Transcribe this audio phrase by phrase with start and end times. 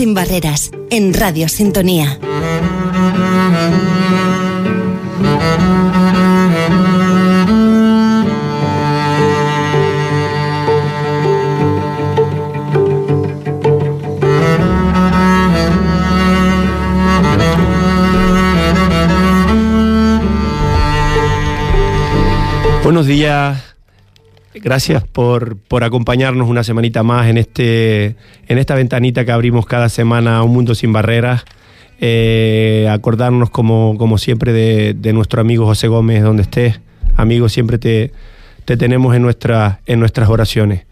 [0.00, 2.18] sin barreras en Radio Sintonía.
[22.82, 23.62] Buenos días,
[24.54, 28.16] gracias por, por, acompañarnos una semanita más en, este,
[28.48, 31.44] en esta ventanita que abrimos cada semana a Un Mundo Sin Barreras.
[32.00, 36.80] Eh, acordarnos como, como siempre de, de, nuestro amigo José Gómez, donde estés.
[37.16, 38.12] Amigo, siempre te,
[38.64, 40.86] te tenemos en, nuestra, en nuestras oraciones.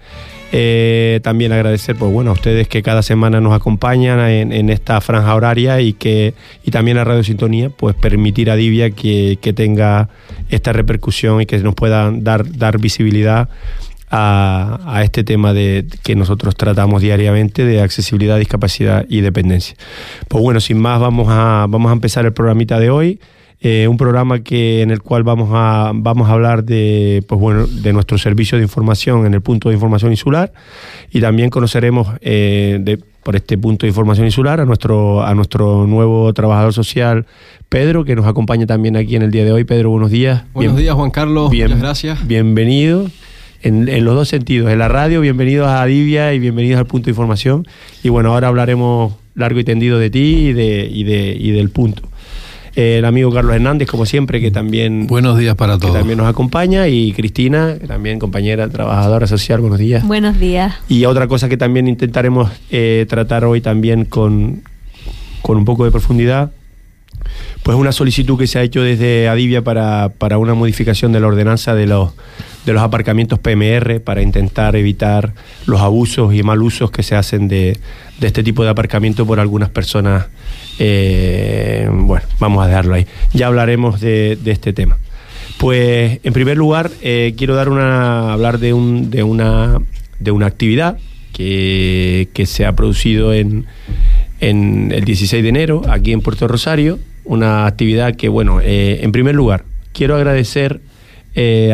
[0.53, 5.01] Eh, también agradecer pues, bueno, a ustedes que cada semana nos acompañan en, en, esta
[5.01, 9.55] franja horaria y que y también a Radio Sintonía, pues permitir a Divia que, que
[9.55, 10.11] tenga
[10.51, 13.49] esta repercusión y que nos pueda dar, dar visibilidad
[14.11, 19.77] a, a, este tema de que nosotros tratamos diariamente de accesibilidad, discapacidad y dependencia.
[20.29, 23.21] Pues bueno, sin más, vamos a, vamos a empezar el programita de hoy.
[23.61, 27.67] Eh, un programa que en el cual vamos a vamos a hablar de pues bueno
[27.67, 30.53] de nuestro servicio de información en el punto de información insular
[31.11, 35.89] y también conoceremos eh, de, por este punto de información insular a nuestro a nuestro
[35.89, 37.27] nuevo trabajador social
[37.69, 39.65] Pedro que nos acompaña también aquí en el día de hoy.
[39.65, 40.45] Pedro buenos días.
[40.55, 41.51] Buenos Bien, días Juan Carlos.
[41.51, 42.29] Bien, muchas gracias.
[42.29, 43.09] Bienvenido
[43.63, 47.07] en, en, los dos sentidos en la radio bienvenidos a Divia y bienvenidos al punto
[47.07, 47.67] de información
[48.03, 51.71] y bueno ahora hablaremos largo y tendido de ti y de y de y del
[51.71, 52.03] punto
[52.79, 55.09] el amigo Carlos Hernández, como siempre, que también...
[55.09, 55.93] Buenos días para todos.
[55.93, 60.07] Que también nos acompaña, y Cristina, que también compañera trabajadora social, buenos días.
[60.07, 60.77] Buenos días.
[60.89, 64.63] Y otra cosa que también intentaremos eh, tratar hoy también con,
[65.43, 66.53] con un poco de profundidad,
[67.65, 71.27] pues una solicitud que se ha hecho desde Adivia para, para una modificación de la
[71.27, 72.13] ordenanza de los,
[72.69, 75.33] de los aparcamientos PMR para intentar evitar
[75.67, 77.79] los abusos y mal usos que se hacen de,
[78.21, 80.27] de este tipo de aparcamiento por algunas personas
[80.79, 83.07] eh, bueno, vamos a dejarlo ahí.
[83.33, 84.99] Ya hablaremos de, de este tema.
[85.59, 89.79] Pues, en primer lugar, eh, quiero dar una, hablar de, un, de, una,
[90.21, 90.99] de una actividad
[91.33, 93.67] que, que se ha producido en,
[94.41, 96.99] en, el 16 de enero aquí en Puerto Rosario.
[97.25, 100.81] Una actividad que, bueno, eh, en primer lugar, quiero agradecer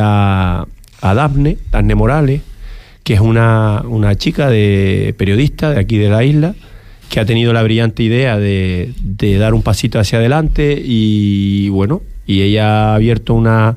[0.00, 0.66] a,
[1.04, 1.58] a Dafne,
[1.94, 2.40] Morales,
[3.02, 6.54] que es una, una chica de periodista de aquí de la isla,
[7.10, 12.00] que ha tenido la brillante idea de, de, dar un pasito hacia adelante y bueno,
[12.26, 13.76] y ella ha abierto una,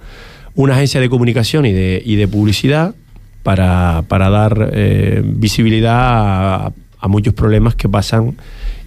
[0.56, 2.96] una agencia de comunicación y de, y de publicidad
[3.44, 8.38] para, para dar eh, visibilidad a, a, muchos problemas que pasan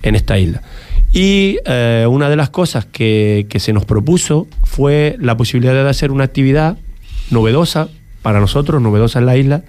[0.03, 0.63] en esta isla.
[1.13, 5.87] Y eh, una de las cosas que, que se nos propuso fue la posibilidad de
[5.91, 6.79] hacer una actividad
[7.31, 7.91] novedosa
[8.23, 9.63] para nosotros, novedosa en la isla,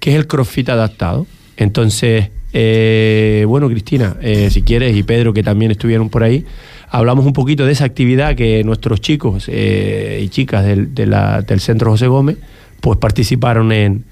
[0.00, 1.26] que es el CrossFit adaptado.
[1.56, 6.44] Entonces, eh, bueno, Cristina, eh, si quieres, y Pedro, que también estuvieron por ahí,
[6.88, 11.42] hablamos un poquito de esa actividad que nuestros chicos eh, y chicas del, de la,
[11.42, 12.38] del Centro José Gómez,
[12.80, 14.04] pues participaron en,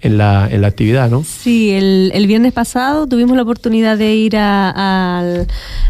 [0.00, 1.24] en, la, en la actividad, ¿no?
[1.24, 5.46] Sí, el, el viernes pasado tuvimos la oportunidad de ir a, al,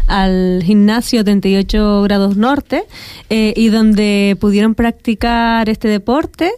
[0.07, 2.83] al gimnasio 38 grados norte
[3.29, 6.51] eh, y donde pudieron practicar este deporte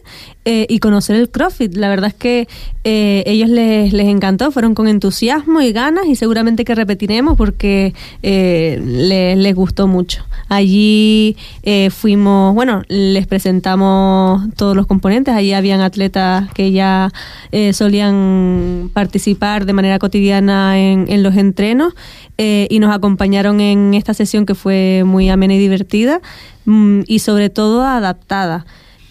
[0.49, 1.75] eh, y conocer el CrossFit.
[1.75, 2.47] La verdad es que
[2.85, 7.93] eh, ellos les, les encantó, fueron con entusiasmo y ganas y seguramente que repetiremos porque
[8.23, 10.23] eh, les, les, gustó mucho.
[10.47, 17.11] Allí eh, fuimos, bueno, les presentamos todos los componentes, allí habían atletas que ya
[17.51, 21.93] eh, solían participar de manera cotidiana en, en los entrenos
[22.37, 26.21] y nos acompañaron en esta sesión que fue muy amena y divertida
[26.65, 28.65] mm, y sobre todo adaptada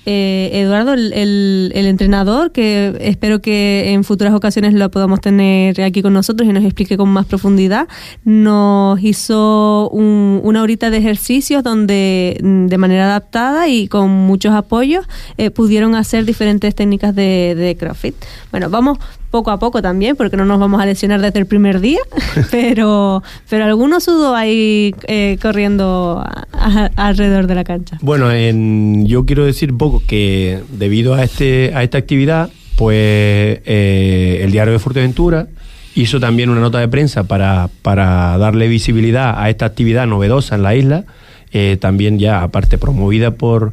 [0.08, 5.82] eh, Eduardo, el, el, el, entrenador, que espero que en futuras ocasiones lo podamos tener
[5.82, 7.88] aquí con nosotros y nos explique con más profundidad,
[8.24, 15.06] nos hizo un, una horita de ejercicios donde de manera adaptada y con muchos apoyos
[15.38, 18.14] eh, pudieron hacer diferentes técnicas de, de CrossFit.
[18.52, 18.98] Bueno, vamos
[19.30, 22.00] poco a poco también, porque no nos vamos a lesionar desde el primer día,
[22.50, 27.98] pero, pero algunos sudo ahí eh, corriendo a, a, alrededor de la cancha.
[28.00, 33.60] Bueno, en, yo quiero decir un poco que debido a, este, a esta actividad, pues
[33.64, 35.48] eh, el diario de Fuerteventura
[35.94, 40.62] hizo también una nota de prensa para, para darle visibilidad a esta actividad novedosa en
[40.62, 41.04] la isla,
[41.52, 43.72] eh, también ya aparte promovida por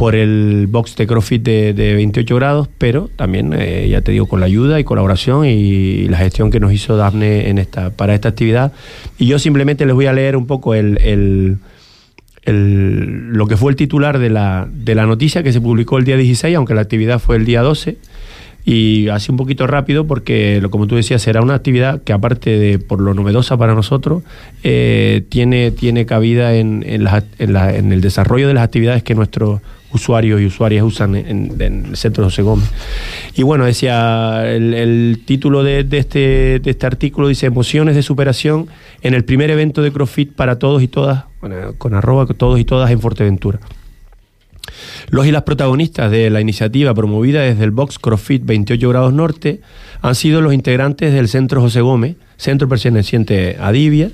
[0.00, 4.24] por el box de CrossFit de, de 28 grados, pero también, eh, ya te digo,
[4.24, 8.14] con la ayuda y colaboración y la gestión que nos hizo Dafne en esta, para
[8.14, 8.72] esta actividad.
[9.18, 10.96] Y yo simplemente les voy a leer un poco el,
[12.46, 16.06] el, lo que fue el titular de la, de la noticia que se publicó el
[16.06, 17.98] día 16, aunque la actividad fue el día 12.
[18.64, 22.78] Y así un poquito rápido porque, como tú decías, será una actividad que aparte de
[22.78, 24.22] por lo novedosa para nosotros,
[24.62, 27.06] eh, tiene, tiene cabida en, en,
[27.38, 29.60] en, el desarrollo de las actividades que nuestros
[29.92, 32.68] usuarios y usuarias usan en, el centro José Gómez.
[33.34, 38.68] Y bueno, decía, el, título de, este, de este artículo dice Emociones de superación
[39.02, 41.24] en el primer evento de CrossFit para todos y todas,
[41.78, 43.60] con arroba todos y todas en Fuerteventura.
[45.08, 49.60] Los y las protagonistas de la iniciativa promovida desde el Box CrossFit 28 grados norte
[50.00, 54.10] han sido los integrantes del Centro José Gómez, centro perteneciente a Divia,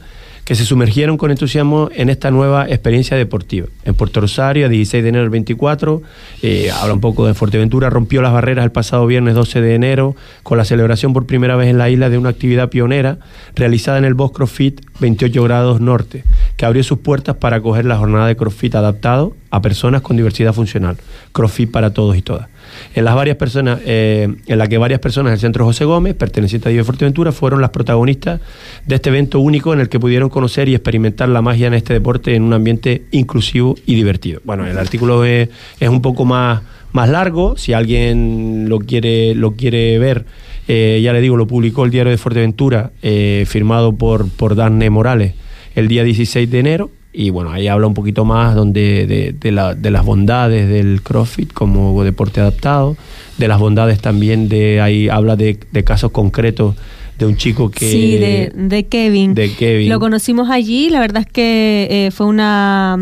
[0.46, 3.66] que se sumergieron con entusiasmo en esta nueva experiencia deportiva.
[3.84, 6.02] En Puerto Rosario, a 16 de enero del 24,
[6.42, 10.14] eh, habla un poco de Fuerteventura, rompió las barreras el pasado viernes 12 de enero
[10.44, 13.18] con la celebración por primera vez en la isla de una actividad pionera
[13.56, 16.22] realizada en el Bosque CrossFit 28 grados norte,
[16.56, 20.52] que abrió sus puertas para acoger la jornada de CrossFit adaptado a personas con diversidad
[20.52, 20.96] funcional.
[21.32, 22.48] CrossFit para todos y todas
[22.94, 26.68] en las varias personas, eh, en la que varias personas del Centro José Gómez, pertenecientes
[26.68, 28.40] a Dios Fuerteventura, fueron las protagonistas
[28.86, 31.92] de este evento único en el que pudieron conocer y experimentar la magia en este
[31.92, 34.40] deporte en un ambiente inclusivo y divertido.
[34.44, 35.48] Bueno, el artículo es,
[35.80, 40.24] un poco más, más largo, si alguien lo quiere, lo quiere ver.
[40.68, 44.90] Eh, ya le digo, lo publicó el diario de Fuerteventura, eh, firmado por, por Darne
[44.90, 45.34] Morales,
[45.74, 49.50] el día 16 de enero y bueno, ahí habla un poquito más donde de, de,
[49.50, 52.94] la, de, las bondades del CrossFit como deporte adaptado,
[53.38, 56.74] de las bondades también de, ahí habla de, casos concretos
[57.18, 57.90] de un chico que...
[57.90, 59.32] Sí, de, Kevin.
[59.32, 59.88] De Kevin.
[59.88, 62.98] Lo conocimos allí, la verdad es que eh, fue una,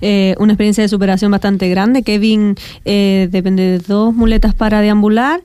[0.00, 2.02] eh, una experiencia de superación bastante grande.
[2.02, 2.54] Kevin
[2.86, 5.42] eh, depende de dos muletas para deambular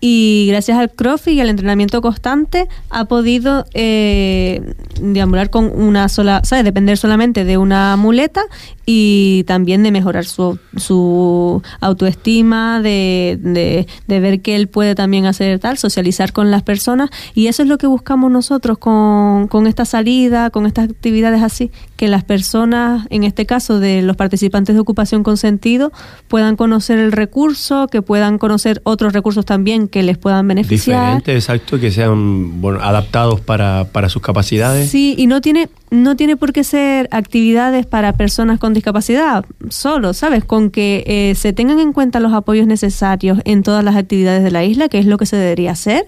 [0.00, 6.40] y gracias al CrossFit y al entrenamiento constante ha podido eh, deambular con una sola,
[6.44, 6.64] ¿sabes?
[6.64, 8.42] Depender solamente de una muleta
[8.86, 15.58] y también de mejorar su, su autoestima, de, de, ver que él puede también hacer
[15.58, 19.84] tal, socializar con las personas y eso es lo que buscamos nosotros con, con esta
[19.84, 24.80] salida, con estas actividades así, que las personas, en este caso de los participantes de
[24.80, 25.92] ocupación con sentido,
[26.28, 31.16] puedan conocer el recurso, que puedan conocer otros recursos también que les puedan beneficiar.
[31.16, 34.90] Diferentes, exacto, que sean bueno, adaptados para, para sus capacidades.
[34.90, 40.14] Sí, y no tiene, no tiene por qué ser actividades para personas con discapacidad solo,
[40.14, 40.44] ¿sabes?
[40.44, 44.50] Con que eh, se tengan en cuenta los apoyos necesarios en todas las actividades de
[44.50, 46.06] la isla, que es lo que se debería hacer,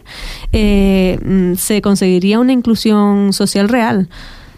[0.52, 4.08] eh, mm, se conseguiría una inclusión social real.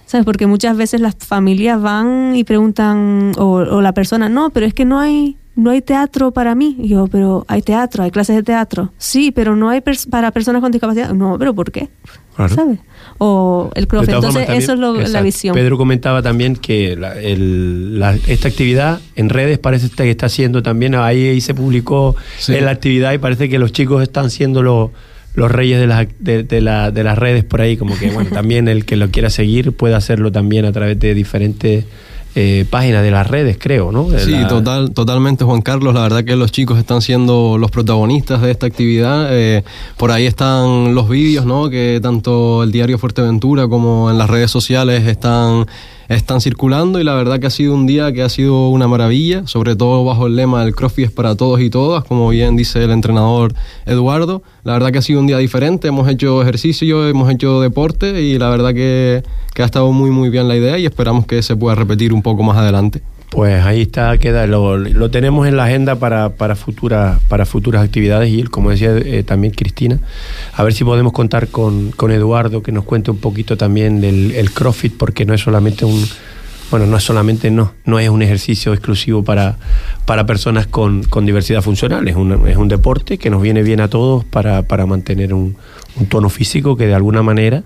[0.04, 0.26] ¿Sabes?
[0.26, 4.74] Porque muchas veces las familias van y preguntan, o, o la persona, no, pero es
[4.74, 6.76] que no hay no hay teatro para mí.
[6.78, 8.92] Y yo, pero hay teatro, hay clases de teatro.
[8.98, 11.12] Sí, pero no hay para personas con discapacidad.
[11.12, 11.88] No, pero ¿por qué?
[12.36, 12.78] ¿Sabes?
[13.18, 14.12] O el profe.
[14.12, 15.54] Entonces, eso es la visión.
[15.54, 16.92] Pedro comentaba también que
[18.26, 22.16] esta actividad en redes parece que está siendo también, ahí, se publicó
[22.48, 24.90] en la actividad y parece que los chicos están siendo los
[25.34, 26.60] los reyes de, las de, de,
[26.92, 29.94] de, las redes por ahí, como que bueno, también el que lo quiera seguir puede
[29.94, 31.86] hacerlo también a través de diferentes
[32.34, 34.08] eh, páginas de las redes, creo, ¿no?
[34.18, 35.92] sí, total, totalmente, Juan Carlos.
[35.92, 39.28] La verdad que los chicos están siendo los protagonistas de esta actividad.
[39.30, 39.64] Eh,
[39.98, 41.68] por ahí están los vídeos, ¿no?
[41.68, 45.66] Que tanto el diario Fuerteventura como en las redes sociales están
[46.14, 49.46] están circulando y la verdad que ha sido un día que ha sido una maravilla,
[49.46, 52.84] sobre todo bajo el lema del CrossFit es para todos y todas, como bien dice
[52.84, 53.54] el entrenador
[53.86, 54.42] Eduardo.
[54.64, 58.38] La verdad que ha sido un día diferente, hemos hecho ejercicio, hemos hecho deporte y
[58.38, 59.22] la verdad que,
[59.54, 62.22] que ha estado muy muy bien la idea y esperamos que se pueda repetir un
[62.22, 63.02] poco más adelante.
[63.32, 67.82] Pues ahí está, queda, lo, lo tenemos en la agenda para, para, futuras, para futuras
[67.82, 70.00] actividades y como decía eh, también Cristina,
[70.52, 74.32] a ver si podemos contar con, con, Eduardo que nos cuente un poquito también del
[74.32, 76.04] el CrossFit, porque no es solamente un,
[76.70, 79.56] bueno, no es solamente, no, no es un ejercicio exclusivo para,
[80.04, 83.80] para personas con, con diversidad funcional, es un, es un deporte que nos viene bien
[83.80, 85.56] a todos para, para mantener un,
[85.96, 87.62] un tono físico que de alguna manera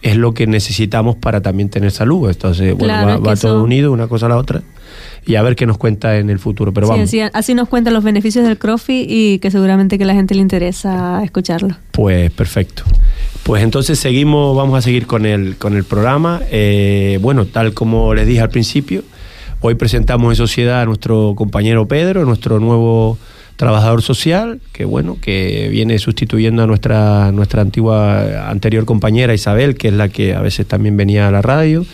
[0.00, 2.30] es lo que necesitamos para también tener salud.
[2.30, 4.62] Entonces, bueno, va, todo unido, una cosa a la otra
[5.26, 6.72] y a ver qué nos cuenta en el futuro.
[6.72, 7.10] Pero vamos.
[7.32, 10.40] Así, nos cuentan los beneficios del CrossFit y que seguramente que a la gente le
[10.40, 11.76] interesa escucharlo.
[11.92, 12.84] Pues perfecto.
[13.42, 16.40] Pues entonces seguimos, vamos a seguir con el, con el programa.
[16.50, 19.02] Eh, bueno, tal como les dije al principio,
[19.60, 23.18] hoy presentamos en sociedad a nuestro compañero Pedro, nuestro nuevo
[23.60, 29.88] trabajador social, que bueno, que viene sustituyendo a nuestra, nuestra antigua anterior compañera Isabel, que
[29.88, 31.84] es la que a veces también venía a la radio.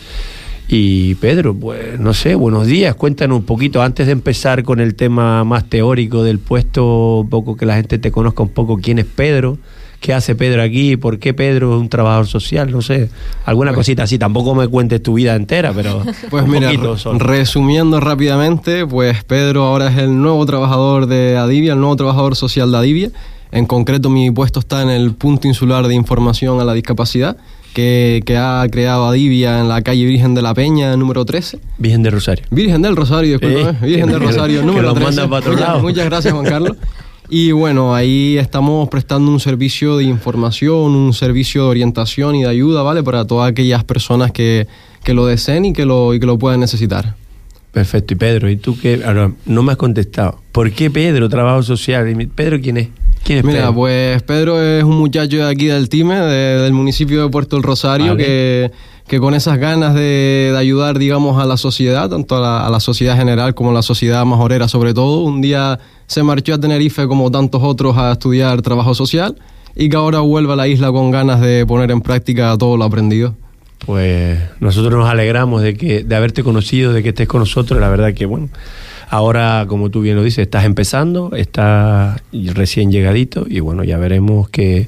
[0.69, 2.93] Y Pedro, pues no sé, buenos días.
[2.95, 7.55] Cuéntanos un poquito, antes de empezar con el tema más teórico del puesto, un poco
[7.55, 9.57] que la gente te conozca un poco quién es Pedro,
[10.01, 13.09] qué hace Pedro aquí, por qué Pedro es un trabajador social, no sé,
[13.45, 14.19] alguna Pues- cosita así.
[14.19, 17.19] Tampoco me cuentes tu vida entera, pero Pues un mira, poquito re- solo.
[17.19, 22.69] resumiendo rápidamente, pues Pedro ahora es el nuevo trabajador de Adivia, el nuevo trabajador social
[22.73, 23.09] de Adivia.
[23.53, 27.37] En concreto, mi puesto está en el punto insular de información a la discapacidad
[27.73, 31.59] que, que ha creado Adivia en la calle Virgen de la Peña, número 13.
[31.77, 32.45] Virgen de Rosario.
[32.49, 33.77] Virgen del Rosario, discúlpame.
[33.81, 35.05] Eh, Virgen del Rosario, número los 13.
[35.05, 36.77] manda para otro muchas, muchas gracias, Juan Carlos.
[37.29, 42.49] Y bueno, ahí estamos prestando un servicio de información, un servicio de orientación y de
[42.49, 43.03] ayuda, ¿vale?
[43.03, 44.67] Para todas aquellas personas que,
[45.03, 47.15] que lo deseen y que lo, y que lo puedan necesitar.
[47.73, 48.13] Perfecto.
[48.13, 49.01] Y Pedro, ¿y tú qué?
[49.05, 50.41] Ahora, no me has contestado.
[50.53, 52.29] ¿Por qué Pedro, trabajo social?
[52.33, 52.87] ¿Pedro quién es?
[53.23, 53.73] ¿Quién es Mira, Pedro?
[53.75, 57.63] pues Pedro es un muchacho de aquí del Time, de- del municipio de Puerto del
[57.63, 58.23] Rosario, Vale.
[58.25, 58.71] que,
[59.07, 62.69] que con esas ganas de, de ayudar, digamos, a la sociedad, tanto a la, a
[62.69, 66.59] la sociedad general como a la sociedad majorera sobre todo, un día se marchó a
[66.59, 69.35] Tenerife como tantos otros a estudiar trabajo social
[69.75, 72.85] y que ahora vuelve a la isla con ganas de poner en práctica todo lo
[72.85, 73.35] aprendido.
[73.85, 77.79] Pues nosotros nos alegramos de que de haberte conocido, de que estés con nosotros.
[77.79, 78.49] La verdad que bueno,
[79.09, 82.21] ahora como tú bien lo dices, estás empezando, estás
[82.53, 84.87] recién llegadito y bueno, ya veremos qué,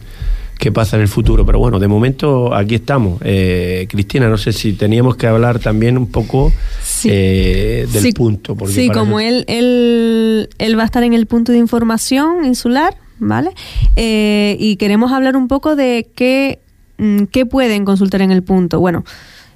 [0.58, 1.46] qué pasa en el futuro.
[1.46, 3.20] Pero bueno, de momento aquí estamos.
[3.24, 6.52] Eh, Cristina, no sé si teníamos que hablar también un poco
[6.84, 7.10] Sí.
[7.12, 8.56] eh, del Sí, punto.
[8.56, 12.96] Porque sí, como él, él, él va a estar en el punto de información insular,
[13.20, 13.52] ¿vale?
[13.96, 16.60] Eh, y queremos hablar un poco de qué,
[16.98, 18.80] mm, qué pueden consultar en el punto.
[18.82, 19.06] Bueno,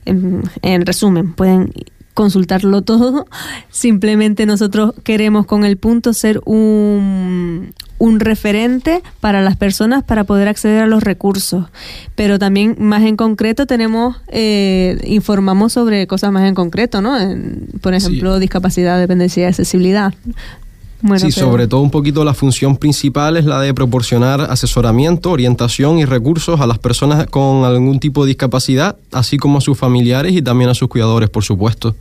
[0.06, 1.72] en, en resumen, pueden
[2.14, 3.26] consultarlo todo.
[3.70, 10.48] Simplemente nosotros queremos con el punto ser un, un referente para las personas para poder
[10.48, 11.68] acceder a los recursos.
[12.16, 17.20] Pero también más en concreto tenemos, eh, informamos sobre cosas más en concreto, ¿no?
[17.20, 20.14] En, por ejemplo, discapacidad, dependencia y accesibilidad.
[21.06, 25.32] Bueno, sí, pero- sobre todo un poquito la función principal es la de proporcionar asesoramiento,
[25.32, 29.78] orientación y recursos a las personas con algún tipo de discapacidad, así como a sus
[29.78, 31.94] familiares y también a sus cuidadores, por supuesto.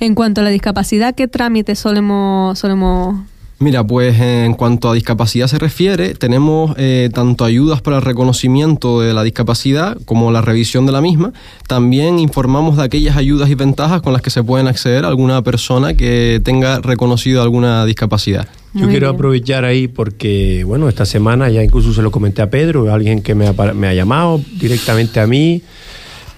[0.00, 3.20] En cuanto a la discapacidad, ¿qué trámites solemos, solemos
[3.62, 9.02] Mira, pues en cuanto a discapacidad se refiere, tenemos eh, tanto ayudas para el reconocimiento
[9.02, 11.34] de la discapacidad como la revisión de la misma.
[11.66, 15.42] También informamos de aquellas ayudas y ventajas con las que se pueden acceder a alguna
[15.42, 18.48] persona que tenga reconocido alguna discapacidad.
[18.72, 19.14] Yo quiero bien.
[19.16, 23.34] aprovechar ahí porque, bueno, esta semana ya incluso se lo comenté a Pedro, alguien que
[23.34, 25.60] me ha, par- me ha llamado directamente a mí,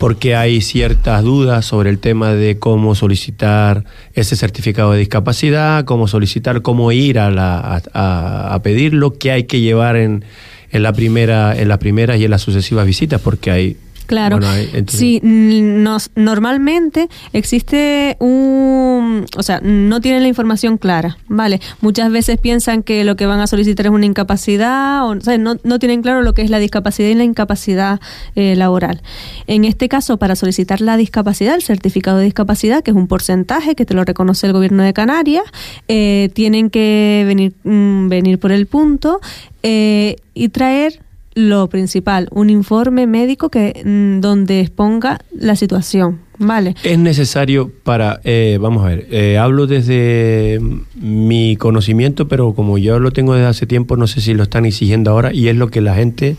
[0.02, 6.08] porque hay ciertas dudas sobre el tema de cómo solicitar ese certificado de discapacidad, cómo
[6.08, 10.24] solicitar, cómo ir a, la, a, a- pedirlo, qué hay que llevar en,
[10.72, 13.76] en, la primera, en las primeras y en las sucesivas visitas, porque hay...
[14.06, 20.78] Claro, bueno, hay- entonces- sí, nos, normalmente existe un, o sea, no tienen la información
[20.78, 21.60] clara, ¿vale?
[21.80, 25.38] Muchas veces piensan que lo que van a solicitar es una incapacidad, o, o sea,
[25.38, 28.00] no, no tienen claro lo que es la discapacidad y la incapacidad
[28.34, 29.02] eh, laboral.
[29.46, 33.74] En este caso, para solicitar la discapacidad, el certificado de discapacidad, que es un porcentaje
[33.74, 35.44] que te lo reconoce el gobierno de Canarias,
[35.88, 39.20] eh, tienen que venir, mm, venir por el punto
[39.62, 41.00] eh, y traer
[41.34, 46.74] lo principal, un informe médico que mm, donde exponga la situación, ¿vale?
[46.82, 50.60] Es necesario para, eh, vamos a ver, eh, hablo desde
[50.94, 54.64] mi conocimiento, pero como yo lo tengo desde hace tiempo, no sé si lo están
[54.64, 56.36] exigiendo ahora y es lo que la gente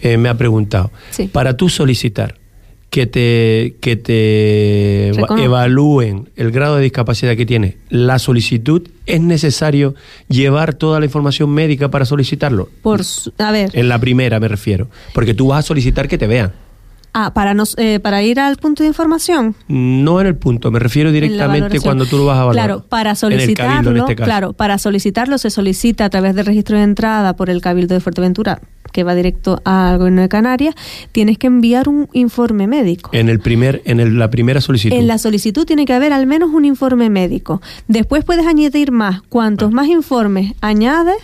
[0.00, 0.90] eh, me ha preguntado.
[1.10, 1.28] Sí.
[1.28, 2.36] Para tú solicitar
[2.90, 5.08] que te, que te
[5.42, 9.94] evalúen el grado de discapacidad que tienes, la solicitud, ¿es necesario
[10.28, 12.68] llevar toda la información médica para solicitarlo?
[12.82, 16.18] Por su- a ver, En la primera me refiero, porque tú vas a solicitar que
[16.18, 16.52] te vean.
[17.18, 19.54] ah, para nos, eh, para ir al punto de información.
[19.68, 22.66] No en el punto, me refiero directamente cuando tú lo vas a valorar.
[22.66, 24.26] Claro, para En el solicitarlo, cabildo, en este caso.
[24.26, 28.00] claro, para solicitarlo se solicita a través del registro de entrada por el Cabildo de
[28.00, 28.60] Fuerteventura,
[28.96, 30.74] que va directo al gobierno de Canarias,
[31.12, 33.10] tienes que enviar un informe médico.
[33.12, 34.96] En el primer, en el- la primera solicitud.
[34.96, 37.60] En la solicitud tiene que haber al menos un informe médico.
[37.88, 39.20] Después puedes añadir más.
[39.28, 41.16] Cuantos más informes añades,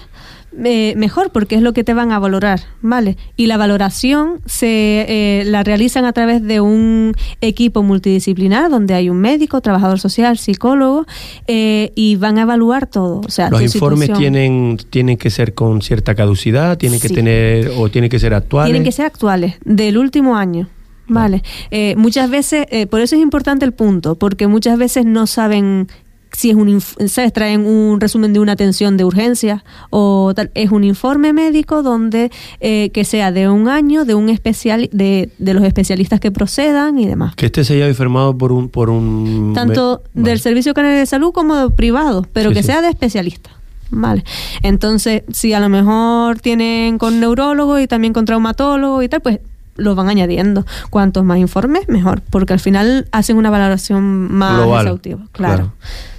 [0.64, 3.16] eh, mejor, porque es lo que te van a valorar, ¿vale?
[3.36, 9.08] Y la valoración se eh, la realizan a través de un equipo multidisciplinar donde hay
[9.08, 11.06] un médico, trabajador social, psicólogo
[11.46, 13.20] eh, y van a evaluar todo.
[13.26, 14.32] O sea, Los informes situación.
[14.32, 18.70] tienen, tienen que ser con cierta caducidad, tienen que tener o tienen que ser actuales.
[18.70, 20.68] Tienen que ser actuales, del último año.
[21.08, 21.42] Vale.
[21.70, 25.88] Eh, muchas veces, eh, por eso es importante el punto, porque muchas veces no saben
[26.32, 27.32] si es un, inf- ¿sabes?
[27.32, 30.50] Traen un resumen de una atención de urgencia o tal.
[30.54, 35.30] Es un informe médico donde eh, que sea de un año, de un especial, de,
[35.38, 37.34] de los especialistas que procedan y demás.
[37.36, 38.68] Que esté sellado y firmado por un...
[38.68, 40.40] Por un Tanto del.
[40.40, 42.66] Servicio Canario de Salud como de privado, pero Sí, que sí.
[42.68, 43.52] sea de especialistas.
[43.90, 44.24] Vale.
[44.62, 49.38] Entonces, si a lo mejor tienen con neurólogo y también con traumatólogo y tal, pues
[49.76, 50.64] lo van añadiendo.
[50.90, 55.20] Cuantos más informes, mejor, porque al final hacen una valoración más Global, exhaustiva.
[55.32, 55.54] Claro.
[55.54, 55.72] claro.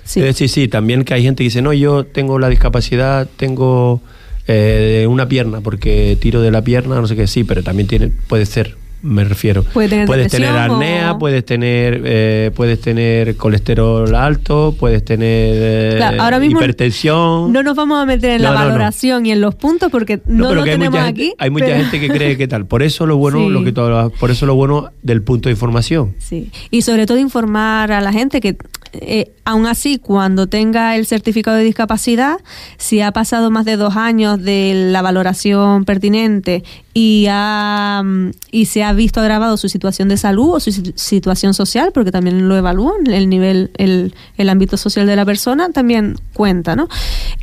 [0.06, 0.22] Sí.
[0.22, 4.02] Eh, sí, sí, también que hay gente que dice, no, yo tengo la discapacidad, tengo
[4.48, 8.10] eh, una pierna, porque tiro de la pierna, no sé qué, sí, pero también tiene,
[8.28, 9.64] puede ser, me refiero.
[9.64, 15.56] Puede tener puedes tener apnea, o- puedes tener, eh, puedes tener colesterol alto, puedes tener
[15.58, 17.52] eh, Claro, ahora mismo hipertensión.
[17.54, 18.66] No nos vamos a meter en No, la no, no.
[18.66, 21.22] valoración y en los puntos porque no, pero lo hay tenemos mucha aquí.
[21.28, 22.66] gente, hay mucha pero- gente que cree que tal.
[22.66, 23.50] Por eso lo bueno, Sí.
[23.50, 26.16] lo que tú hablabas, por eso lo bueno del punto de información.
[26.20, 28.56] Sí, y sobre todo informar a la gente que
[28.94, 32.38] eh, aún así cuando tenga el certificado de discapacidad,
[32.78, 38.66] si ha pasado más de dos años de la valoración pertinente y, ha, mm, y
[38.66, 42.48] se ha visto agravado su situación de salud o su si- situación social, porque también
[42.48, 46.88] lo evalúan, el nivel, el, el ámbito social de la persona también cuenta, ¿no?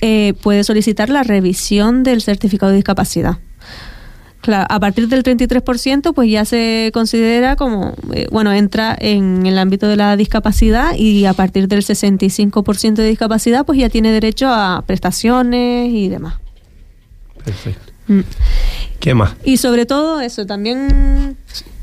[0.00, 3.38] Eh, puede solicitar la revisión del certificado de discapacidad.
[4.40, 9.59] Claro, a partir del 33%, pues ya se considera como, eh, bueno, entra en el
[9.59, 14.49] ámbito de la discapacidad y a partir del 65% de discapacidad, pues ya tiene derecho
[14.49, 16.37] a prestaciones y demás.
[17.44, 17.92] Perfecto.
[18.06, 18.20] Mm.
[18.99, 19.37] ¿Qué más?
[19.44, 21.37] Y sobre todo eso, también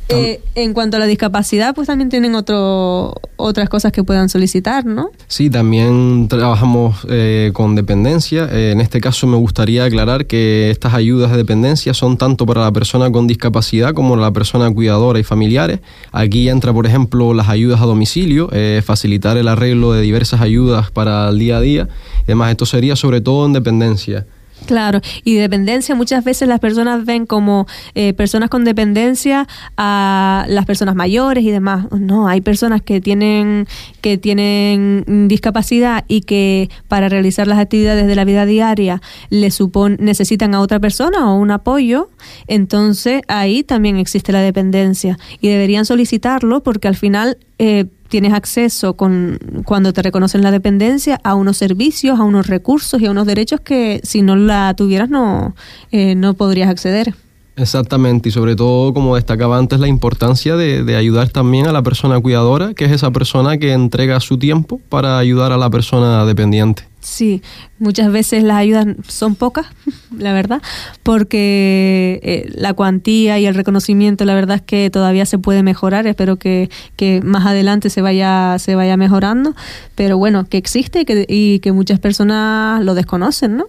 [0.09, 4.85] eh, en cuanto a la discapacidad, pues también tienen otro, otras cosas que puedan solicitar,
[4.85, 5.11] ¿no?
[5.27, 8.47] Sí, también trabajamos eh, con dependencia.
[8.51, 12.61] Eh, en este caso me gustaría aclarar que estas ayudas de dependencia son tanto para
[12.61, 15.79] la persona con discapacidad como la persona cuidadora y familiares.
[16.11, 20.91] Aquí entra, por ejemplo, las ayudas a domicilio, eh, facilitar el arreglo de diversas ayudas
[20.91, 21.87] para el día a día.
[22.23, 24.25] Además, esto sería sobre todo en dependencia.
[24.65, 30.65] Claro, y dependencia muchas veces las personas ven como eh, personas con dependencia a las
[30.65, 31.85] personas mayores y demás.
[31.91, 33.67] No, hay personas que tienen
[34.07, 39.51] que tienen mm, discapacidad y que para realizar las actividades de la vida diaria le
[39.51, 42.09] supon necesitan a otra persona o un apoyo.
[42.47, 48.95] Entonces ahí también existe la dependencia y deberían solicitarlo porque al final eh, tienes acceso
[48.95, 53.27] con cuando te reconocen la dependencia a unos servicios, a unos recursos y a unos
[53.27, 55.53] derechos que si no la tuvieras no,
[55.91, 57.13] eh, no podrías acceder.
[57.57, 61.81] Exactamente, y sobre todo, como destacaba antes, la importancia de, de ayudar también a la
[61.81, 66.23] persona cuidadora, que es esa persona que entrega su tiempo para ayudar a la persona
[66.25, 66.83] dependiente.
[67.07, 67.41] Sí,
[67.79, 69.65] muchas veces las ayudas son pocas,
[70.15, 70.61] la verdad,
[71.03, 76.05] porque eh, la cuantía y el reconocimiento, la verdad es que todavía se puede mejorar.
[76.05, 79.55] Espero que, que más adelante se vaya, se vaya mejorando,
[79.95, 83.65] pero bueno, que existe y que, y que muchas personas lo desconocen, ¿no?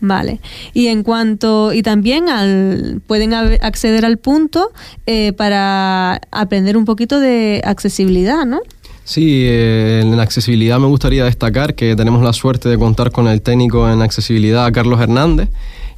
[0.00, 0.40] Vale.
[0.74, 4.70] Y en cuanto, y también al, pueden acceder al punto
[5.06, 8.60] eh, para aprender un poquito de accesibilidad, ¿no?
[9.08, 13.40] Sí, eh, en accesibilidad me gustaría destacar que tenemos la suerte de contar con el
[13.40, 15.48] técnico en accesibilidad, Carlos Hernández.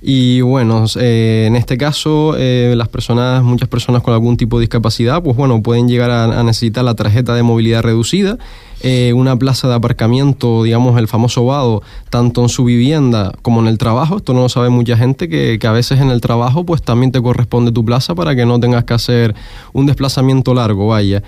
[0.01, 4.63] Y bueno, eh, en este caso, eh, las personas, muchas personas con algún tipo de
[4.63, 8.39] discapacidad, pues bueno, pueden llegar a, a necesitar la tarjeta de movilidad reducida,
[8.83, 13.67] eh, una plaza de aparcamiento, digamos el famoso vado, tanto en su vivienda como en
[13.67, 14.17] el trabajo.
[14.17, 17.13] Esto no lo sabe mucha gente, que, que a veces en el trabajo pues también
[17.13, 19.35] te corresponde tu plaza para que no tengas que hacer
[19.73, 21.23] un desplazamiento largo, vaya.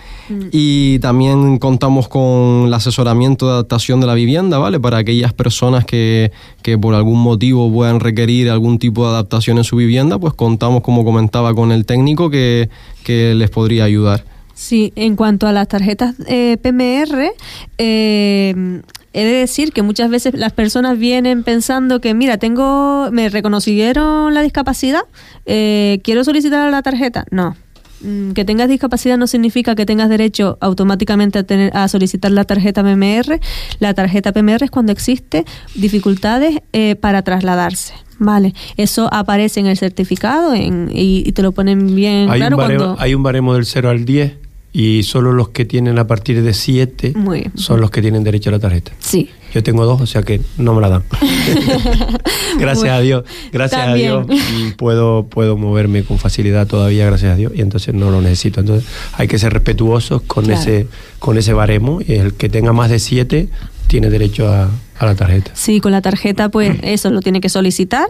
[0.51, 4.81] Y también contamos con el asesoramiento de adaptación de la vivienda, ¿vale?
[4.81, 9.65] Para aquellas personas que, que por algún motivo puedan requerir algún tipo de adaptación en
[9.65, 12.71] su vivienda, pues contamos, como comentaba, con el técnico que,
[13.05, 14.32] que les podría ayudar.
[14.62, 17.33] Sí, en cuanto a las tarjetas eh, PMR,
[17.79, 18.81] eh,
[19.12, 24.33] he de decir que muchas veces las personas vienen pensando que, mira, tengo, me reconocieron
[24.35, 25.01] la discapacidad,
[25.46, 27.25] eh, quiero solicitar la tarjeta.
[27.33, 27.57] No.
[28.03, 32.44] Mm, Que tengas discapacidad no significa que tengas derecho automáticamente a, tener, a solicitar la
[32.44, 33.40] tarjeta PMR.
[33.81, 35.44] La tarjeta PMR es cuando existe
[35.75, 37.94] dificultades eh, para trasladarse.
[38.20, 42.55] Vale, eso aparece en el certificado en, y, y te lo ponen bien Hay, claro
[42.55, 43.03] un baremo, cuando...
[43.03, 44.41] hay un baremo del 0 al 10
[44.73, 47.53] y solo los que tienen a partir de 7 Muy bien.
[47.57, 48.93] son los que tienen derecho a la tarjeta.
[49.01, 51.03] Sí, Yo tengo dos, o sea que no me la dan.
[52.59, 53.95] gracias Bueno, a Dios, gracias a.
[53.95, 58.21] Dios mm, puedo, puedo moverme con facilidad todavía, gracias a Dios, y entonces no lo
[58.23, 58.61] necesito.
[58.61, 60.61] Entonces hay que ser respetuosos con Claro.
[60.61, 60.87] ese
[61.19, 63.49] con ese baremo y el que tenga más de 7
[63.87, 65.51] tiene derecho a, a la tarjeta.
[65.55, 68.07] Sí, con la tarjeta, pues eso lo tiene que solicitar.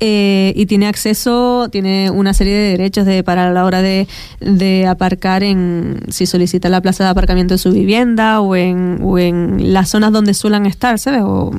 [0.00, 4.06] Eh, y tiene acceso, tiene una serie de derechos de para la hora de,
[4.40, 9.18] de aparcar en, si solicita la plaza de aparcamiento de su vivienda o en, o
[9.18, 11.22] en las zonas donde suelen estar, ¿sabes?
[11.24, 11.50] O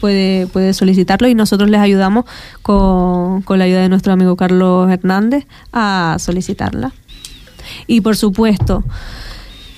[0.00, 2.26] puede, puede solicitarlo y nosotros les ayudamos
[2.60, 6.92] con, con la ayuda de nuestro amigo Carlos Hernández a solicitarla.
[7.86, 8.84] Y por supuesto,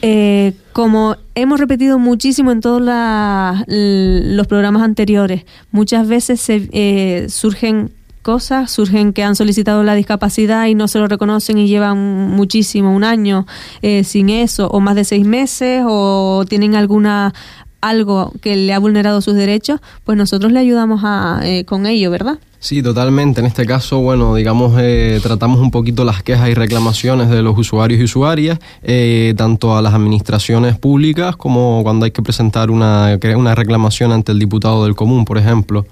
[0.07, 7.91] Eh, como hemos repetido muchísimo en todos los programas anteriores, muchas veces se, eh, surgen
[8.21, 11.99] cosas, surgen que han solicitado la discapacidad y no se lo reconocen y llevan
[12.31, 13.47] muchísimo, un año
[13.83, 17.33] eh, sin eso, o más de seis meses, o tienen alguna
[17.81, 22.11] algo que le ha vulnerado sus derechos, pues nosotros le ayudamos a, eh, con ello,
[22.11, 22.39] ¿verdad?
[22.65, 23.41] Sí, totalmente.
[23.41, 27.59] En este caso, bueno, digamos, eh, tratamos un poquito las quejas y reclamaciones de los
[27.59, 33.19] usuarios y usuarias, eh, tanto a las administraciones públicas como cuando hay que presentar una,
[33.37, 35.85] una reclamación ante el diputado del común, por ejemplo.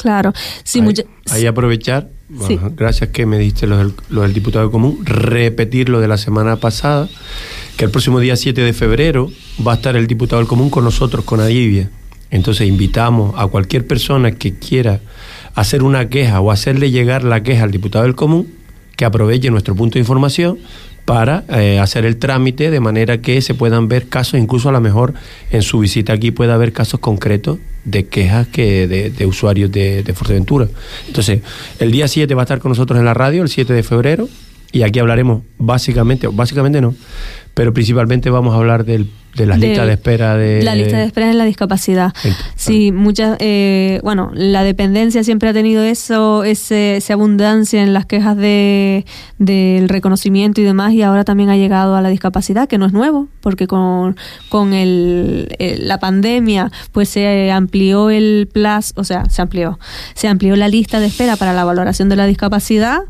[0.00, 0.32] Claro.
[0.62, 2.08] Sí, ahí, mucha- ahí aprovechar,
[2.46, 2.56] Sí.
[2.76, 6.54] gracias que me diste lo del, lo del diputado común, repetir lo de la semana
[6.54, 7.08] pasada,
[7.76, 9.28] que el próximo día 7 de febrero
[9.66, 11.90] va a estar el diputado del común con nosotros, con Adivia.
[12.30, 15.00] Entonces invitamos a cualquier persona que quiera
[15.54, 18.52] hacer una queja o hacerle llegar la queja al diputado del común,
[18.96, 20.58] que aproveche nuestro punto de información
[21.04, 24.80] para eh, hacer el trámite de manera que se puedan ver casos, incluso a lo
[24.80, 25.14] mejor
[25.50, 30.12] en su visita aquí pueda haber casos concretos de quejas que de, usuarios de, de
[30.14, 30.68] Fuerteventura.
[31.08, 31.40] Entonces,
[31.80, 34.28] el día 7 va a estar con nosotros en la radio, el 7 de febrero,
[34.70, 36.94] y aquí hablaremos básicamente, básicamente no,
[37.54, 40.62] pero principalmente vamos a hablar del, de las de listas de espera de...
[40.62, 42.12] la lista de espera en la discapacidad.
[42.56, 48.06] Sí, muchas, eh, bueno, la dependencia siempre ha tenido eso, ese, esa abundancia en las
[48.06, 49.04] quejas de
[49.38, 52.92] del reconocimiento y demás, y ahora también ha llegado a la discapacidad, que no es
[52.92, 54.16] nuevo, porque con,
[54.48, 59.80] con el, el- la pandemia, pues se amplió el plazo, o sea, se amplió,
[60.14, 63.00] se amplió la lista de espera para la valoración de la discapacidad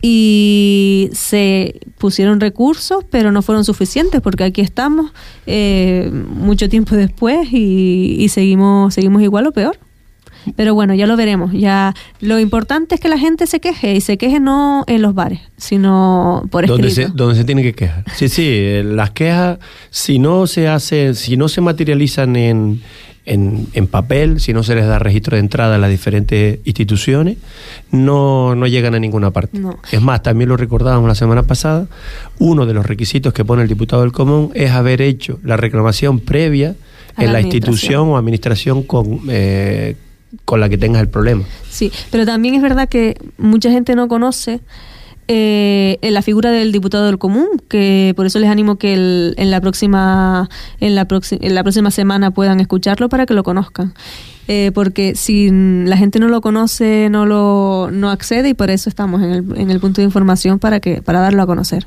[0.00, 3.89] y se pusieron recursos, pero no fueron suficientes,
[4.22, 5.12] porque aquí estamos
[5.46, 9.78] eh, mucho tiempo después y, y seguimos, seguimos igual o peor.
[10.56, 11.52] Pero bueno, ya lo veremos.
[11.52, 15.14] Ya lo importante es que la gente se queje y se queje no en los
[15.14, 18.04] bares, sino por donde se, donde se tiene que quejar.
[18.14, 19.58] Sí, sí, eh, las quejas,
[19.90, 22.82] si no se hace, si no se materializan en,
[23.30, 27.38] en, en papel, si no se les da registro de entrada a las diferentes instituciones,
[27.92, 29.56] no, no llegan a ninguna parte.
[29.56, 29.78] No.
[29.92, 31.86] Es más, también lo recordábamos la semana pasada,
[32.40, 36.18] uno de los requisitos que pone el diputado del común es haber hecho la reclamación
[36.18, 36.74] previa
[37.14, 39.94] A en la institución o administración con, eh,
[40.44, 41.44] con la que tengas el problema.
[41.68, 44.58] Sí, pero también es verdad que mucha gente no conoce
[45.32, 49.50] eh, la figura del diputado del común, que por eso les animo que el- en
[49.52, 50.48] la próxima
[50.80, 53.94] en la, en la próxima semana puedan escucharlo para que lo conozcan.
[54.48, 58.88] Eh, porque si la gente no lo conoce, no lo no accede y por eso
[58.88, 61.86] estamos en el, en el punto de información para que para darlo a conocer.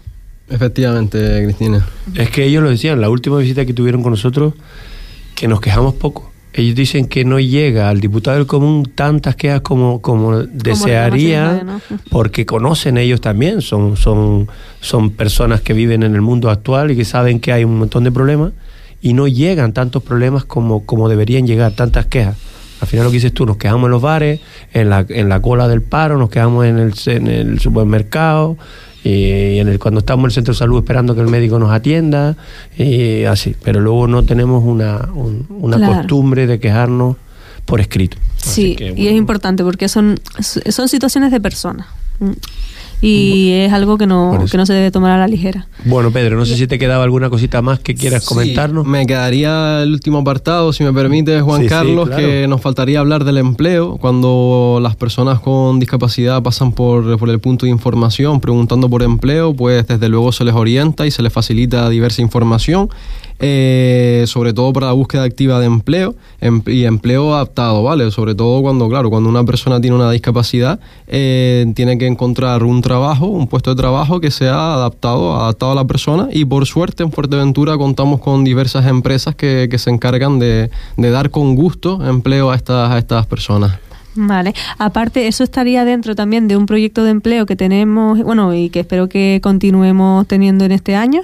[0.49, 1.85] Efectivamente, Cristina.
[2.15, 4.53] Es que ellos lo decían, la última visita que tuvieron con nosotros,
[5.35, 6.31] que nos quejamos poco.
[6.53, 11.79] Ellos dicen que no llega al diputado del común tantas quejas como, como desearía,
[12.11, 14.47] porque conocen ellos también, son, son,
[14.79, 18.03] son personas que viven en el mundo actual y que saben que hay un montón
[18.03, 18.51] de problemas
[19.01, 22.37] y no llegan tantos problemas como, como deberían llegar, tantas quejas.
[22.79, 24.39] Al final lo que dices tú, nos quedamos en los bares,
[24.73, 28.57] en la, en la cola del paro, nos quedamos en el, en el supermercado,
[29.03, 31.71] y en el, cuando estamos en el centro de salud esperando que el médico nos
[31.71, 32.35] atienda,
[32.77, 33.55] y así.
[33.63, 35.95] Pero luego no tenemos una, un- una Claro.
[35.97, 37.17] costumbre de quejarnos
[37.65, 38.17] por escrito.
[38.39, 41.87] Así Sí, que, y es importante porque son, son situaciones de personas.
[43.05, 45.67] Y es algo que no, que no se debe tomar a la ligera.
[45.85, 48.85] Bueno, Pedro, no sé si te quedaba alguna cosita más que quieras Sí, comentarnos.
[48.85, 52.23] Me quedaría el último apartado, si me permite, Juan Sí, sí, Carlos, claro.
[52.25, 53.97] que nos faltaría hablar del empleo.
[53.97, 59.53] Cuando las personas con discapacidad pasan por, por el punto de información preguntando por empleo,
[59.53, 62.89] pues desde luego se les orienta y se les facilita diversa información,
[63.39, 68.09] eh, sobre todo para la búsqueda activa de empleo em- y empleo adaptado, ¿vale?
[68.11, 72.81] Sobre todo cuando, claro, cuando una persona tiene una discapacidad, eh, tiene que encontrar un
[72.81, 77.03] trabajo, un puesto de trabajo que sea adaptado, adaptado a la persona y por suerte
[77.03, 81.99] en Fuerteventura contamos con diversas empresas que, que se encargan de, de dar con gusto
[82.07, 83.79] empleo a estas, a estas personas.
[84.15, 84.53] Vale.
[84.77, 88.81] Aparte, eso estaría dentro también de un proyecto de empleo que tenemos, bueno, y que
[88.81, 91.21] espero que continuemos teniendo en este año.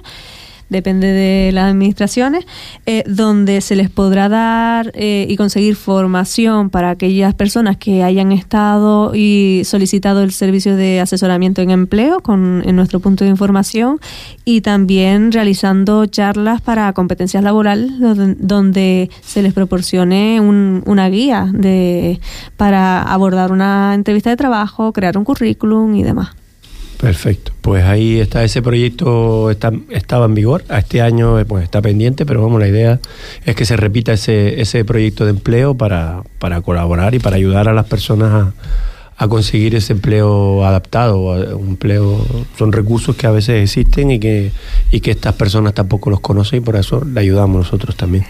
[0.69, 2.45] Depende de las administraciones,
[2.85, 8.31] eh, donde se les podrá dar eh, y conseguir formación para aquellas personas que hayan
[8.31, 13.99] estado y solicitado el servicio de asesoramiento en empleo con, en nuestro punto de información
[14.45, 22.19] y también realizando charlas para competencias laborales donde, se les proporcione un- una guía de,
[22.57, 26.29] para abordar una entrevista de trabajo, crear un currículum y demás.
[26.99, 27.53] Perfecto.
[27.61, 30.65] Pues ahí está ese proyecto, está, estaba en vigor.
[30.67, 32.99] A este año eh, pues está pendiente, pero vamos, la idea
[33.45, 37.69] es que se repita ese, ese proyecto de empleo para, para colaborar y para ayudar
[37.69, 38.53] a las personas a,
[39.15, 41.19] a conseguir ese empleo adaptado,
[41.57, 42.25] un empleo,
[42.57, 44.51] son recursos que a veces existen y que,
[44.91, 48.25] y que estas personas tampoco los conocen y por eso le ayudamos nosotros también.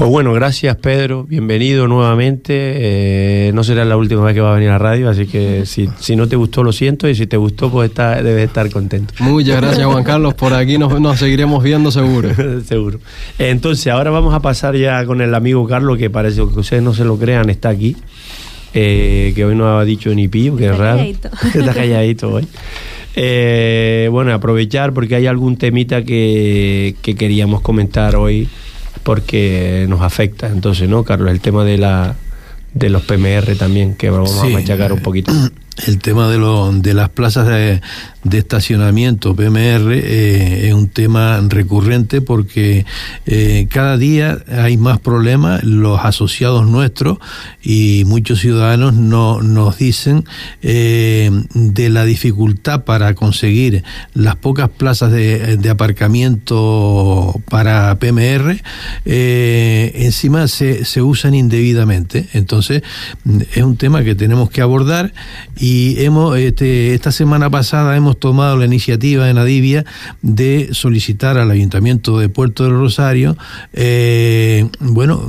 [0.00, 2.54] Pues bueno, gracias Pedro, bienvenido nuevamente.
[2.54, 5.66] Eh, no será la última vez que va a venir a la radio, así que
[5.66, 8.70] si, si no te gustó lo siento y si te gustó pues está, debes estar
[8.70, 9.12] contento.
[9.18, 12.30] Muchas gracias Juan Carlos, por aquí nos, nos seguiremos viendo seguro.
[12.64, 12.98] seguro.
[13.38, 16.94] Entonces ahora vamos a pasar ya con el amigo Carlos, que parece que ustedes no
[16.94, 17.94] se lo crean, está aquí.
[18.72, 20.96] Eh, que hoy no ha dicho ni pío, que es raro.
[20.96, 21.28] Calladito.
[21.58, 22.48] está calladito hoy.
[23.16, 28.48] Eh, bueno, aprovechar porque hay algún temita que, que queríamos comentar hoy
[29.02, 30.48] porque nos afecta.
[30.48, 31.30] Entonces, ¿no, Carlos?
[31.30, 32.16] El tema de la
[32.74, 35.32] de los PMR también, que vamos a machacar un poquito.
[35.86, 37.80] El tema de, lo, de las plazas de,
[38.24, 42.84] de estacionamiento PMR eh, es un tema recurrente porque
[43.26, 47.18] eh, cada día hay más problemas, los asociados nuestros
[47.62, 50.24] y muchos ciudadanos no, nos dicen
[50.62, 58.60] eh, de la dificultad para conseguir las pocas plazas de, de aparcamiento para PMR,
[59.04, 62.28] encima se, se usan indebidamente.
[62.32, 62.82] Entonces
[63.54, 65.12] es un tema que tenemos que abordar
[65.56, 69.84] y hemos este, esta semana pasada hemos tomado la iniciativa en Adivia
[70.22, 73.36] de solicitar al Ayuntamiento de Puerto del Rosario,
[73.72, 75.26] eh, bueno,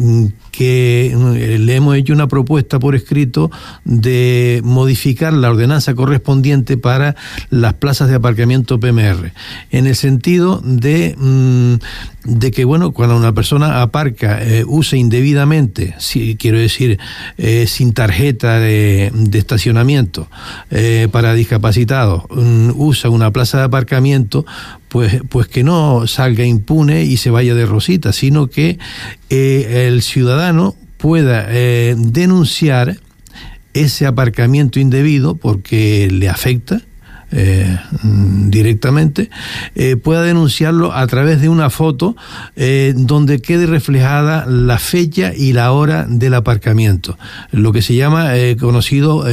[0.52, 3.50] que eh, le hemos hecho una propuesta por escrito
[3.86, 7.16] de modificar la ordenanza correspondiente para
[7.50, 9.34] las plazas de aparcamiento PMR,
[9.72, 11.76] en el sentido de, mm,
[12.26, 17.00] de que, bueno, cuando una persona aparca, eh, usa indebidamente, si, quiero decir,
[17.38, 20.28] eh, sin tarjeta de, estacionamiento
[21.12, 24.46] para discapacitados, mm, usa una plaza de aparcamiento,
[24.92, 28.78] pues, pues que no salga impune y se vaya de rosita, sino que
[29.30, 32.98] eh, el ciudadano pueda eh, denunciar
[33.74, 36.82] ese aparcamiento indebido porque le afecta
[37.32, 37.78] eh,
[38.48, 39.30] directamente,
[39.76, 42.16] eh, pueda denunciarlo a través de una foto
[42.56, 47.18] eh, donde quede reflejada la fecha y la hora del aparcamiento,
[47.52, 49.26] lo que se llama conocido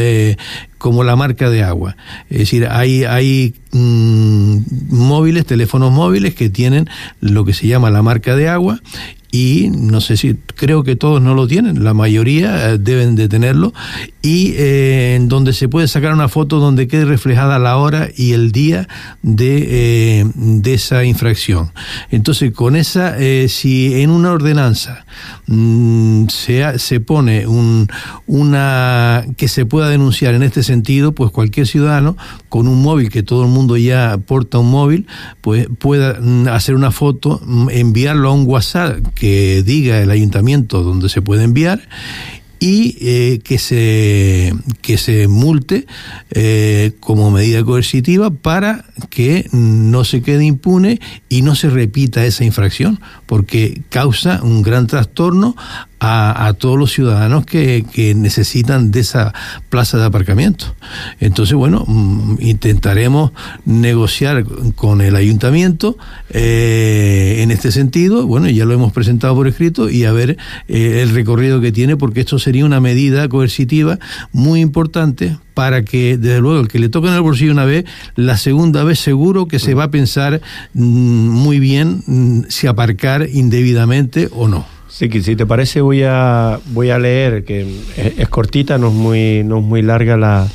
[0.78, 1.96] como la marca de agua.
[2.30, 4.58] Es decir, hay, hay mm,
[4.90, 6.88] móviles, teléfonos móviles que tienen
[7.20, 8.80] lo que se llama la marca de agua
[9.30, 13.28] y no sé si creo que todos no lo tienen, la mayoría eh, deben de
[13.28, 13.72] tenerlo
[14.20, 18.32] y eh, en donde se puede sacar una foto donde quede reflejada la hora y
[18.32, 18.88] el día
[19.22, 19.66] de,
[20.20, 21.70] eh, de esa infracción.
[22.10, 23.16] Entonces con esa,
[23.48, 25.06] si en una ordenanza
[25.46, 27.88] mm, se, se pone un,
[28.26, 32.16] una que se pueda denunciar en este sentido, pues cualquier ciudadano
[32.48, 35.06] con un móvil que todo el mundo ya porta un móvil,
[35.40, 40.47] pues pueda mm, hacer una foto, mm, enviarlo a un WhatsApp que diga el ayuntamiento
[40.56, 41.80] donde se puede enviar
[42.60, 45.86] y eh, que, se, que se multe
[46.30, 52.44] eh, como medida coercitiva para que no se quede impune y no se repita esa
[52.44, 55.54] infracción, porque causa un gran trastorno
[56.00, 57.84] a, todos los ciudadanos que,
[58.16, 59.34] necesitan de esa
[59.68, 60.76] plaza de aparcamiento.
[61.20, 63.32] Entonces, bueno, mm, intentaremos
[63.64, 65.98] negociar con el ayuntamiento
[66.30, 68.26] eh, en este sentido.
[68.26, 70.36] Bueno, ya lo hemos presentado por escrito y a ver
[70.68, 73.98] eh, el recorrido que tiene, porque esto sería una medida coercitiva
[74.32, 77.86] muy importante para que, desde luego, el que le toque en el bolsillo una vez,
[78.16, 80.42] la segunda vez seguro que se va a pensar
[80.74, 84.66] mm, muy bien mm, si aparcar indebidamente o no.
[84.88, 88.94] Sí, que si te parece voy a voy a leer, que es, cortita, no es
[88.94, 90.48] muy, no es muy larga la,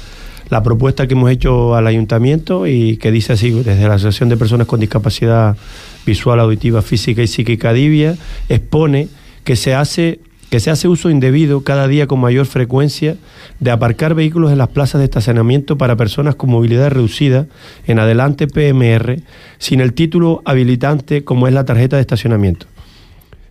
[0.53, 4.37] la, propuesta que hemos hecho al ayuntamiento y que dice así, desde la Asociación de
[4.37, 5.57] Personas con Discapacidad
[6.05, 8.15] Visual, Auditiva, Física y Psíquica Divia,
[8.49, 9.07] expone
[9.43, 13.15] que se hace que se hace uso indebido cada día con mayor frecuencia
[13.59, 17.47] de aparcar vehículos en las plazas de estacionamiento para personas con movilidad reducida,
[17.87, 19.23] en adelante PMR,
[19.57, 22.67] sin el título habilitante como es la tarjeta de estacionamiento.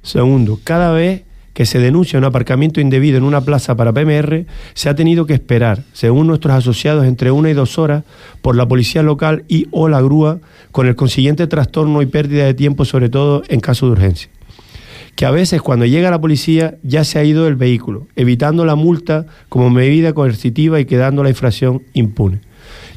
[0.02, 1.22] Segundo, cada vez
[1.54, 5.34] que se denuncia un aparcamiento indebido en una plaza para PMR, se ha tenido que
[5.34, 8.04] esperar, según nuestros asociados, entre una y dos horas
[8.40, 12.54] por la policía local y o la grúa, con el consiguiente trastorno y pérdida de
[12.54, 14.30] tiempo, sobre todo en caso de urgencia.
[15.14, 18.74] Que a veces cuando llega la policía ya se ha ido el vehículo, evitando la
[18.74, 22.40] multa como medida coercitiva y quedando la infracción impune.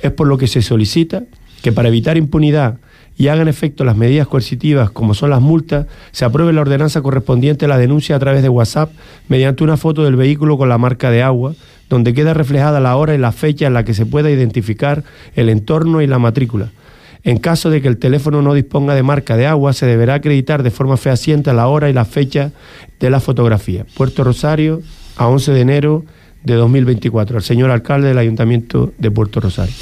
[0.02, 1.24] Es por lo que se solicita
[1.62, 2.78] que para evitar impunidad
[3.18, 7.66] y hagan efecto las medidas coercitivas como son las multas, se apruebe la ordenanza correspondiente
[7.66, 8.92] a la denuncia a través de WhatsApp
[9.28, 11.54] mediante una foto del vehículo con la marca de agua,
[11.90, 15.04] donde queda reflejada la hora y la fecha en la que se pueda identificar
[15.36, 16.72] el entorno y la matrícula.
[17.24, 20.62] En caso de que el teléfono no disponga de marca de agua, se deberá acreditar
[20.62, 22.52] de forma fehaciente la hora y la fecha
[23.00, 23.86] de la fotografía.
[23.96, 24.82] Puerto Rosario,
[25.18, 26.06] a 11 de enero
[26.44, 29.74] de 2024, al señor alcalde del Ayuntamiento de Puerto Rosario.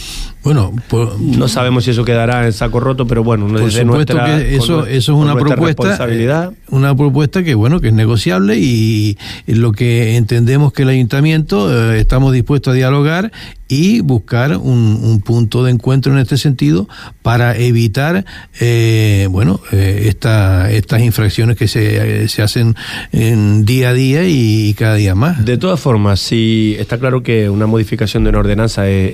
[0.44, 4.14] Bueno, por, no sabemos si eso quedará en saco roto, pero bueno, por desde supuesto
[4.14, 7.94] nuestra, que eso, con, eso es una propuesta, eh, una propuesta que bueno que es
[7.94, 13.32] negociable y lo que entendemos que el ayuntamiento eh, estamos dispuestos a dialogar
[13.70, 16.88] y buscar un, un, punto de encuentro en este sentido
[17.22, 18.26] para evitar
[18.60, 22.76] eh, bueno eh, esta, estas infracciones que se, se hacen
[23.12, 25.44] en día a día y, y, cada día más.
[25.44, 29.14] De todas formas, sí está claro que una modificación de una ordenanza es,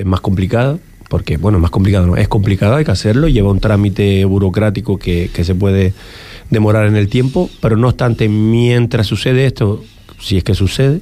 [0.00, 0.39] es más complicada
[1.08, 5.28] porque bueno, más complicado no, es complicado, hay que hacerlo, lleva un trámite burocrático que,
[5.42, 5.92] se puede
[6.50, 9.82] demorar en el tiempo, pero no obstante, mientras sucede esto,
[10.20, 11.00] si es que sucede,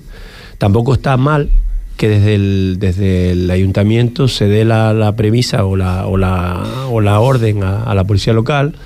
[0.57, 1.51] tampoco está mal
[1.99, 6.65] que desde el, desde el ayuntamiento se dé la, la premisa o la, o la,
[6.91, 8.77] o la orden a, a, la policía local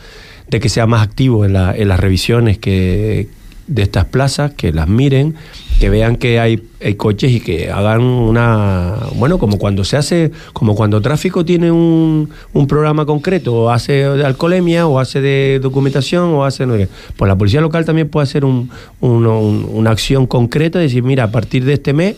[0.48, 3.28] de que sea más activo en, la, en las revisiones que,
[3.66, 5.34] de estas plazas, que las miren,
[5.82, 10.30] que vean que hay, hay, coches y que hagan una bueno como cuando se hace
[10.52, 15.58] como cuando tráfico tiene un, un programa concreto o hace de alcoholemia o hace de
[15.60, 16.74] documentación o hace no,
[17.16, 18.70] pues la policía local también puede hacer un,
[19.00, 22.14] un, una acción concreta decir mira a partir de este mes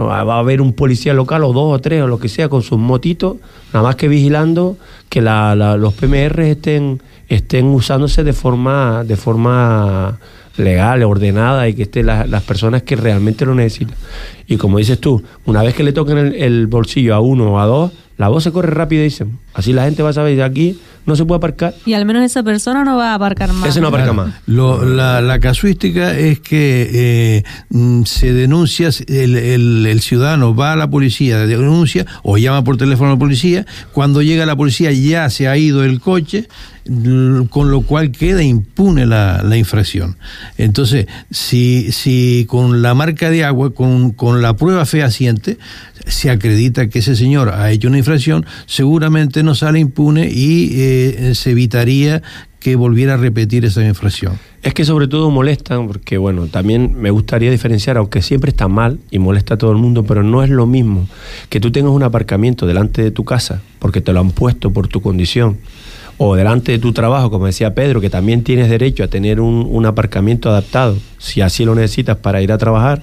[0.00, 2.62] va a haber un policía local o dos o tres o lo que sea con
[2.62, 3.36] sus motitos
[3.74, 4.78] nada más que vigilando
[5.10, 10.18] que la, los PMR estén estén usándose de forma de forma
[10.56, 13.96] legal, ordenada y que estén las, las personas que realmente lo necesitan.
[14.46, 17.58] Y como dices tú, una vez que le toquen el, el, bolsillo a uno o
[17.58, 20.36] a dos, la voz se corre rápido y dicen, así la gente va a saber
[20.36, 21.74] de aquí no se puede aparcar.
[21.84, 23.68] Y al menos esa persona no va a aparcar más.
[23.70, 24.28] Ese no aparca Claro.
[24.28, 24.34] más.
[24.46, 30.74] Lo- la, la casuística es que eh, mm, se denuncia, el, el- el ciudadano va
[30.74, 34.92] a la policía, denuncia o llama por teléfono a la policía, cuando llega la policía
[34.92, 36.46] ya se ha ido el coche,
[36.84, 40.16] l- con lo cual queda impune la, la infracción.
[40.56, 45.58] Entonces, si, si con la marca de agua, con, con la prueba fehaciente,
[46.06, 48.11] se acredita que ese señor ha hecho una infracción,
[48.66, 52.22] seguramente no sale impune y eh, se evitaría
[52.62, 54.38] que volviera a repetir esa infracción.
[54.62, 59.00] Es que sobre todo molestan, porque bueno, también me gustaría diferenciar, aunque siempre está mal
[59.10, 61.08] y molesta a todo el mundo, pero no es lo mismo
[61.48, 64.86] que tú tengas un aparcamiento delante de tu casa, porque te lo han puesto por
[64.86, 65.58] tu condición,
[66.18, 69.66] o delante de tu trabajo, como decía Pedro, que también tienes derecho a tener un,
[69.68, 73.02] un aparcamiento adaptado, si así lo necesitas para ir a trabajar,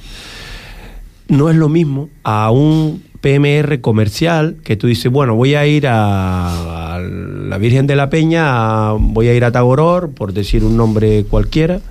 [1.30, 5.86] no es lo mismo a un PMR comercial que tú dices, bueno, voy a ir
[5.88, 11.26] a, la Virgen de la Peña, voy a ir a Tagoror, por decir un nombre
[11.26, 11.82] cualquiera.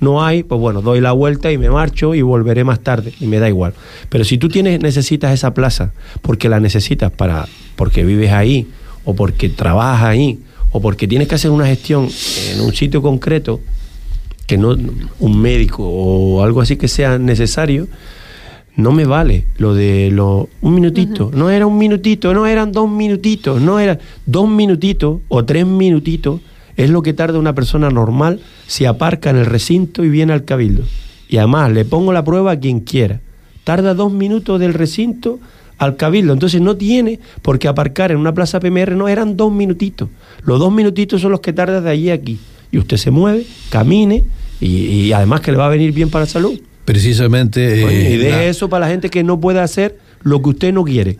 [0.00, 3.26] No hay, pues bueno, doy la vuelta y me marcho y volveré más tarde y
[3.26, 3.74] me da igual.
[4.08, 8.68] Pero si tú tienes necesitas esa plaza porque la necesitas para porque vives ahí
[9.04, 10.38] o porque trabajas ahí
[10.70, 12.08] o porque tienes que hacer una gestión
[12.52, 13.60] en un sitio concreto
[14.46, 14.76] que no
[15.18, 17.88] un médico o algo así que sea necesario,
[18.78, 22.88] no me vale lo de lo un minutito, no era un minutito, no eran dos
[22.88, 26.40] minutitos, no era dos minutitos o tres minutitos,
[26.76, 28.38] es lo que tarda una persona normal
[28.68, 30.84] si aparca en el recinto y viene al cabildo.
[31.28, 33.20] Y además le pongo la prueba a quien quiera.
[33.64, 35.40] Tarda dos minutos del recinto
[35.78, 39.52] al cabildo, entonces no tiene por qué aparcar en una plaza PMR, no eran dos
[39.52, 40.08] minutitos.
[40.44, 42.38] Los dos minutitos son los que tarda de allí a aquí.
[42.70, 44.24] Y usted se mueve, camine
[44.60, 46.60] y, y además que le va a venir bien para la salud.
[46.88, 50.48] Precisamente, Oye, eh, y deje eso para la gente que no puede hacer lo que
[50.48, 51.18] usted no quiere.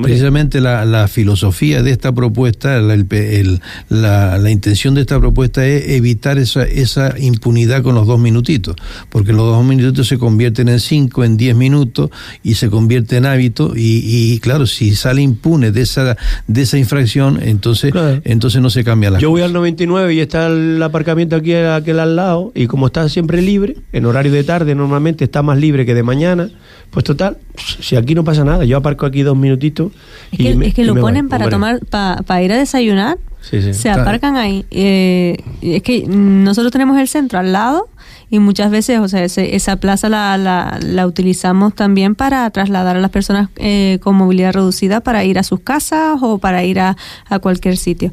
[0.00, 5.66] Precisamente la, la filosofía de esta propuesta, la, el la- la intención de esta propuesta
[5.66, 8.76] es evitar esa, esa impunidad con los dos minutitos,
[9.10, 12.10] porque los dos minutitos se convierten en cinco, en diez minutos
[12.42, 14.00] y se convierte en hábito y,
[14.32, 18.20] y, claro, si sale impune de esa, de esa infracción, entonces, Claro.
[18.24, 22.00] entonces no se cambia la Yo voy al 99 y está el aparcamiento aquí aquel
[22.00, 25.84] al lado y como está siempre libre, en horario de tarde normalmente está más libre
[25.84, 26.50] que de mañana,
[26.92, 27.38] pues total,
[27.80, 29.90] si aquí no pasa nada, yo aparco aquí dos minutitos
[30.30, 31.78] Es y que, me- es que y lo voy, ponen para hombre.
[31.88, 33.74] tomar, para ir a desayunar, Sí, sí.
[33.74, 34.64] se aparcan ahí.
[34.70, 37.88] Eh, es que mm, nosotros tenemos el centro al lado
[38.32, 42.96] y muchas veces, o sea, ese- esa plaza la, la, la utilizamos también para trasladar
[42.96, 46.80] a las personas eh, con movilidad reducida para ir a sus casas o para ir
[46.80, 46.96] a,
[47.28, 48.10] a cualquier sitio.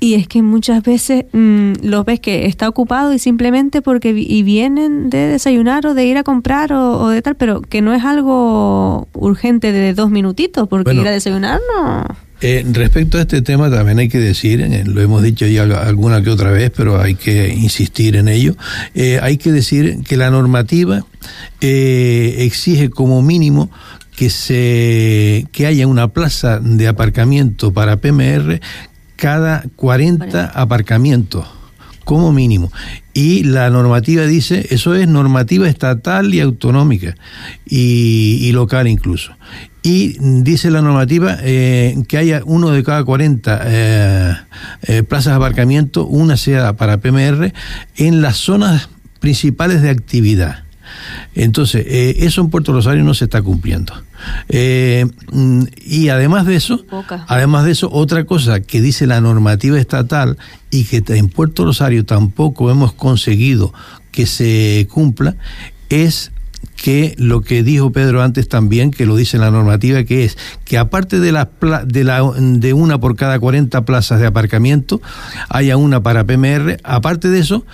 [0.00, 4.42] Y es que muchas veces mm, los ves que está ocupado y simplemente porque y
[4.42, 7.94] vienen de desayunar o de ir a comprar o, o de tal, pero que no
[7.94, 11.02] es algo urgente de dos minutitos, porque Bueno.
[11.02, 12.04] ir a desayunar no.
[12.46, 16.22] Eh, respecto a este tema también hay que decir, eh, lo hemos dicho ya alguna
[16.22, 18.54] que otra vez, pero hay que insistir en ello,
[18.94, 21.06] eh, hay que decir que la normativa
[21.62, 23.70] eh, exige como mínimo
[24.14, 28.60] que se que haya una plaza de aparcamiento para PMR
[29.16, 31.46] cada 40 aparcamientos.
[32.04, 32.70] Como mínimo.
[33.12, 37.16] Y la normativa dice, eso es normativa estatal y autonómica
[37.66, 39.36] y, local incluso.
[39.82, 44.36] Y dice la normativa eh, que haya uno de cada 40 eh,
[44.82, 47.52] eh, plazas de aparcamiento, una sea para PMR,
[47.96, 48.88] en las zonas
[49.20, 50.64] principales de actividad.
[51.34, 53.94] Entonces, eso en Puerto Rosario no se está cumpliendo.
[54.48, 56.84] Eh, mm, y además de eso,
[57.26, 60.38] además de eso, otra cosa que dice la normativa estatal
[60.70, 63.72] y que en Puerto Rosario tampoco hemos conseguido
[64.10, 65.36] que se cumpla
[65.88, 66.30] es
[66.76, 70.78] que lo que dijo Pedro antes también, que lo dice la normativa, que es que
[70.78, 71.50] aparte de, la,
[71.86, 75.00] de, la, de una por cada 40 plazas de aparcamiento,
[75.48, 77.64] haya una para PMR, aparte de eso,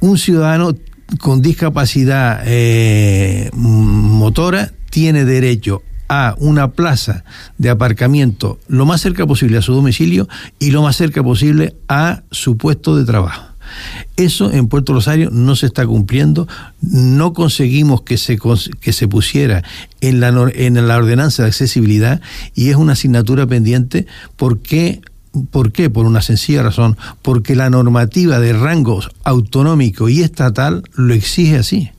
[0.00, 0.74] un ciudadano
[1.20, 7.24] con discapacidad eh, motora tiene derecho a una plaza
[7.58, 10.28] de aparcamiento lo más cerca posible a su domicilio
[10.58, 13.56] y lo más cerca posible a su puesto de trabajo.
[14.16, 16.46] Eso en Puerto Rosario no se está cumpliendo,
[16.80, 18.38] no conseguimos que se,
[18.80, 19.64] que se pusiera
[20.00, 22.20] en la, en la ordenanza de accesibilidad
[22.54, 25.00] y es una asignatura pendiente porque
[25.50, 25.90] ¿Por qué?
[25.90, 31.90] Por una sencilla razón, porque la normativa de rangos autonómico y estatal lo exige así.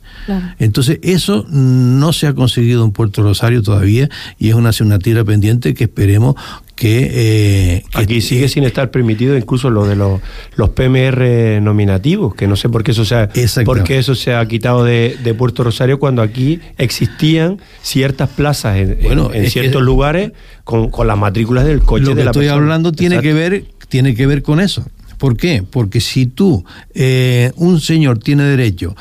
[0.59, 5.73] Entonces, eso no se ha conseguido en Puerto Rosario todavía y es una asignatura pendiente
[5.73, 6.35] que esperemos
[6.78, 10.21] que, eh, aquí sigue sin estar permitido incluso lo de los,
[10.55, 13.30] los PMR nominativos, que no sé por qué eso se ha,
[13.65, 18.97] por eso se ha quitado de, Puerto Rosario cuando aquí existían ciertas plazas en,
[19.34, 20.32] en, ciertos lugares
[20.63, 24.43] con, las matrículas del coche lo que estoy hablando tiene que ver tiene que ver
[24.43, 24.86] con eso.
[25.17, 25.63] ¿Por qué?
[25.69, 26.63] Porque si tú,
[26.93, 28.95] eh, un señor tiene derecho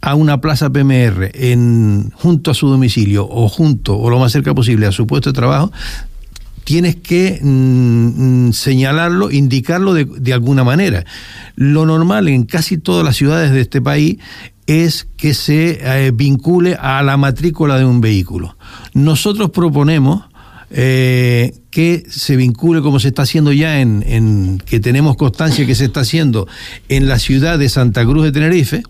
[0.00, 4.52] a una plaza PMR en, junto a su domicilio o junto o lo más cerca
[4.52, 5.72] posible a su puesto de trabajo,
[6.64, 11.04] tienes que mm, mm, señalarlo, indicarlo de, alguna manera.
[11.56, 14.18] Lo normal en casi todas las ciudades de este país
[14.66, 18.56] es que se eh, vincule a la matrícula de un vehículo.
[18.94, 20.24] Nosotros proponemos
[20.70, 25.86] eh, que se vincule como se está haciendo ya en, que tenemos constancia que se
[25.86, 26.48] está haciendo
[26.88, 28.82] en la ciudad de Santa Cruz de Tenerife,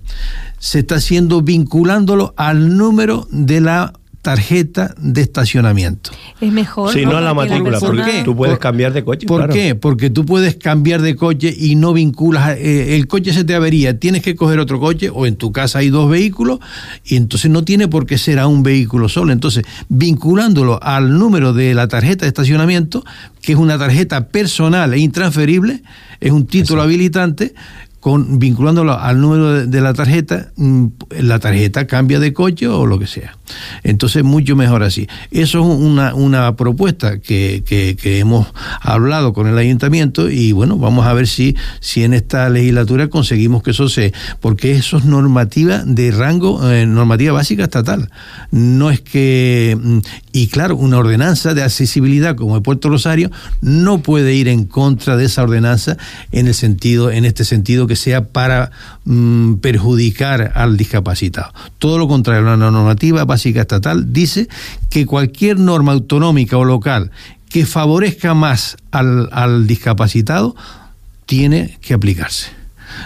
[0.58, 6.12] se está haciendo vinculándolo al número de la tarjeta de estacionamiento.
[6.40, 6.92] Es mejor.
[6.92, 9.26] Sí, no a la matrícula, porque tú puedes cambiar de coche.
[9.26, 9.74] ¿Por qué?
[9.74, 13.98] Porque tú puedes cambiar de coche y no vinculas, eh, el coche se te avería,
[13.98, 16.60] tienes que coger otro coche o en tu casa hay dos vehículos
[17.04, 19.32] y entonces no tiene por qué ser a un vehículo solo.
[19.32, 23.04] Entonces, vinculándolo al número de la tarjeta de estacionamiento,
[23.40, 25.82] que es una tarjeta personal e intransferible,
[26.20, 27.54] es un título habilitante,
[27.98, 30.86] con, vinculándolo al número de, la tarjeta, mm,
[31.20, 33.36] la tarjeta cambia de coche o lo que sea.
[33.82, 35.08] Entonces, mucho mejor así.
[35.30, 38.46] Eso es una, una propuesta que, que, hemos
[38.80, 43.62] hablado con el ayuntamiento y bueno, vamos a ver si, si en esta legislatura conseguimos
[43.62, 44.12] que eso se...
[44.40, 48.10] porque eso es normativa de rango, eh, normativa básica estatal.
[48.50, 49.76] No es que...
[49.80, 49.98] Mm,
[50.32, 53.30] y claro, una ordenanza de accesibilidad como el Puerto Rosario
[53.60, 55.96] no puede ir en contra de esa ordenanza
[56.30, 58.70] en el sentido, en este sentido que sea para
[59.04, 61.52] mm, perjudicar al discapacitado.
[61.78, 64.48] Todo lo contrario, la normativa básica estatal dice
[64.88, 67.10] que cualquier norma autonómica o local
[67.48, 70.56] que favorezca más al, al discapacitado
[71.26, 72.61] tiene que aplicarse.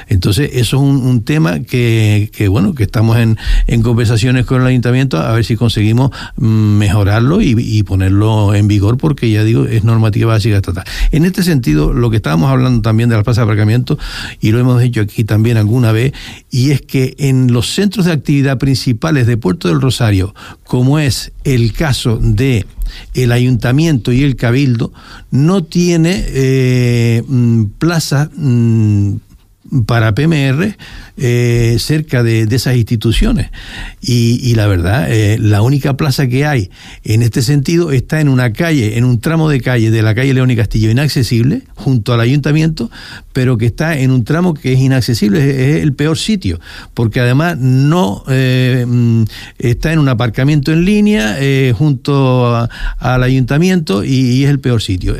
[0.08, 3.36] Entonces, eso es un, tema que, bueno, que estamos en,
[3.82, 9.30] conversaciones con el ayuntamiento a ver si conseguimos mm, mejorarlo y, ponerlo en vigor, porque
[9.30, 10.84] ya digo, es normativa básica estatal.
[11.12, 13.98] En este sentido, lo que estábamos hablando también de las plazas de aparcamiento,
[14.40, 16.12] y lo hemos dicho aquí también alguna vez,
[16.50, 20.34] y es que en los centros de actividad principales de Puerto del Rosario,
[20.64, 22.66] como es el caso de
[23.14, 24.92] el ayuntamiento y el cabildo,
[25.30, 29.16] no tiene eh, mm, plazas mm,
[29.86, 30.76] para PMR
[31.18, 33.48] eh, cerca de, esas instituciones.
[34.00, 36.70] Y, la verdad, eh, la única plaza que hay
[37.04, 40.34] en este sentido está en una calle, en un tramo de calle de la calle
[40.34, 42.90] León y Castillo, inaccesible, junto al ayuntamiento,
[43.32, 46.60] pero que está en un tramo que es inaccesible, es, el peor sitio,
[46.94, 49.24] porque además no eh, mm,
[49.58, 51.36] está en un aparcamiento en línea
[51.74, 55.16] junto al ayuntamiento y, es el peor sitio.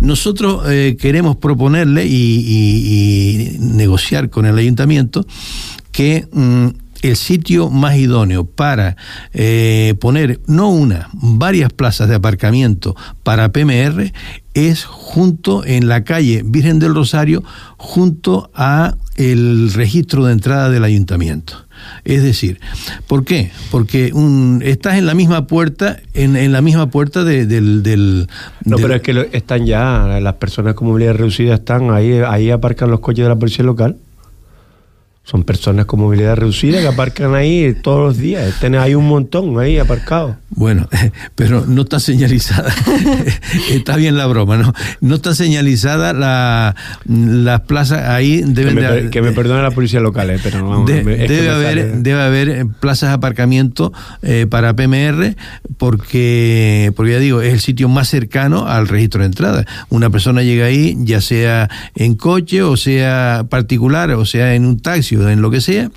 [0.00, 0.64] nosotros
[0.98, 5.26] queremos proponerle y, y negociar con el ayuntamiento
[5.92, 6.68] que mm,
[7.02, 8.96] el sitio más idóneo para
[9.34, 14.10] eh, poner no una, varias plazas de aparcamiento para PMR
[14.54, 17.44] es junto en la calle Virgen del Rosario,
[17.76, 21.63] junto a el registro de entrada del ayuntamiento.
[22.04, 22.60] Es decir,
[23.06, 23.50] ¿por qué?
[23.70, 28.28] Porque un, estás en la misma puerta, en, en la misma puerta de- del, del...
[28.64, 32.20] No, del- pero es que lo- están ya, las personas con movilidad reducida están ahí,
[32.26, 33.96] ahí aparcan los coches de la policía local.
[35.26, 38.62] Son personas con movilidad reducida que aparcan ahí todos los días.
[38.78, 40.36] Ahí un montón ahí aparcados.
[40.50, 40.86] Bueno,
[41.34, 42.72] pero no está señalizada.
[43.70, 44.74] está bien la broma, ¿no?
[45.00, 49.70] No está señalizada la, las plazas ahí Que deben me, de- que me perdone la
[49.70, 52.66] policía local, eh, pero no, De- me- es que debe, haber, sale- debe haber eh,
[52.78, 55.34] plazas de aparcamiento eh, para PMR
[55.78, 59.64] porque, porque ya digo, es el sitio más cercano al registro de entrada.
[59.88, 64.80] Una persona llega ahí, ya sea en coche o sea particular o sea en un
[64.80, 65.90] taxi en lo que sea,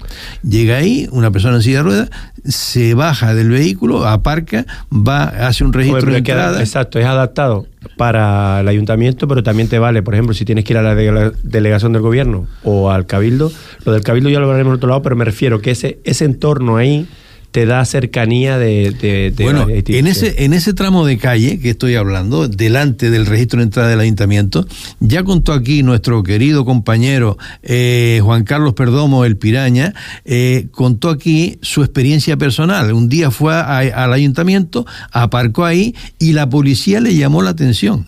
[0.48, 2.10] llega ahí, una persona en silla de ruedas,
[2.46, 6.60] se baja del vehículo, aparca, va, hace un registro de entrada.
[6.60, 7.66] exacto, es adaptado
[7.98, 10.94] para el ayuntamiento, pero también te vale, por ejemplo, si tienes que ir a la
[10.96, 13.52] dele- delegación del gobierno o al cabildo.
[13.86, 16.26] Lo del cabildo ya lo hablaremos en otro lado, pero me refiero que ese, ese
[16.26, 17.08] entorno ahí
[17.52, 21.72] te da cercanía de, de, de Bueno, en ese, en ese tramo de calle que
[21.72, 24.68] estoy hablando, delante del registro de entrada del ayuntamiento,
[25.00, 29.94] ya contó aquí nuestro querido compañero eh, Juan Carlos Perdomo, el Piraña,
[30.26, 32.94] eh, contó aquí su experiencia personal.
[32.94, 38.08] Un día fue a- al ayuntamiento, aparcó ahí y la policía le llamó la atención.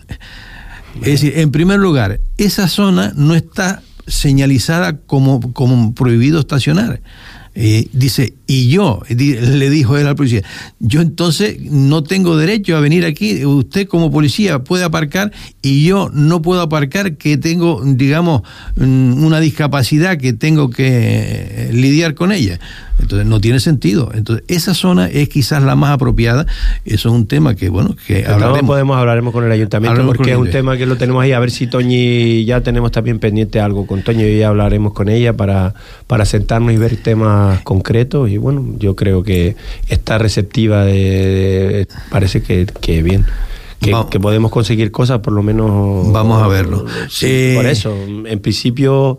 [1.02, 7.00] Es decir, en primer lugar, esa zona no está señalizada como, como prohibido estacionar.
[7.54, 10.42] Eh, dice, y yo, le dijo él al policía,
[10.78, 16.10] yo entonces no tengo derecho a venir aquí, usted como policía puede aparcar y yo
[16.12, 18.42] no puedo aparcar que tengo, digamos,
[18.76, 22.60] mm, una discapacidad que tengo que eh, lidiar con ella.
[23.00, 24.10] Entonces no tiene sentido.
[24.14, 26.46] Entonces esa zona es quizás la más apropiada.
[26.84, 28.62] Eso es un tema que, bueno, que Pero hablaremos.
[28.68, 31.32] podemos hablaremos con el ayuntamiento Hablaremos porque es un tema que lo tenemos ahí.
[31.32, 35.08] A ver si Toñi ya tenemos también pendiente algo con Toñi y ya hablaremos con
[35.08, 35.74] ella para,
[36.06, 38.30] para sentarnos y ver temas concretos.
[38.30, 39.56] Y bueno, yo creo que
[39.88, 43.24] está receptiva de, de- parece que, que bien.
[43.80, 46.12] Que, podemos conseguir cosas, por lo menos.
[46.12, 46.84] Vamos a verlo.
[47.08, 47.96] Sí, Eh, por eso,
[48.26, 49.16] en principio.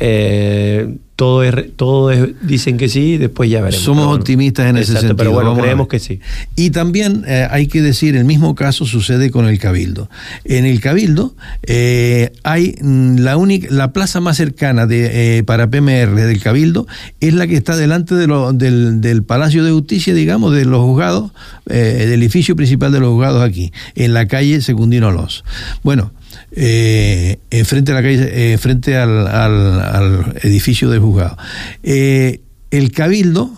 [0.00, 3.84] Eh, todo es, todo es, dicen que sí, después ya veremos.
[3.84, 4.20] Somos bueno.
[4.20, 5.16] optimistas en ese sentido.
[5.16, 6.18] Pero bueno, Vamos creemos que sí.
[6.56, 10.08] Y también eh, hay que decir, el mismo caso sucede con el Cabildo.
[10.44, 11.34] En el Cabildo
[11.64, 16.86] eh, hay mm, la única, la plaza más cercana de, eh, para PMR del Cabildo
[17.20, 20.80] es la que está delante de lo- del, del Palacio de Justicia, digamos, de los
[20.80, 21.32] juzgados,
[21.68, 25.44] eh, del edificio principal de los juzgados aquí, en la calle Secundino Alonso.
[25.82, 26.12] Bueno,
[26.52, 31.36] eh, frente a la calle, eh, frente al, al- al edificio del juzgado.
[31.82, 32.40] Eh,
[32.70, 33.50] el Cabildo,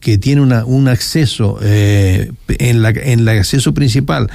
[0.00, 4.28] que tiene una, un acceso eh, en, la, en el acceso principal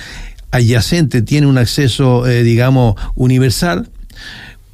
[0.51, 3.89] adyacente, tiene un acceso, eh, digamos, universal.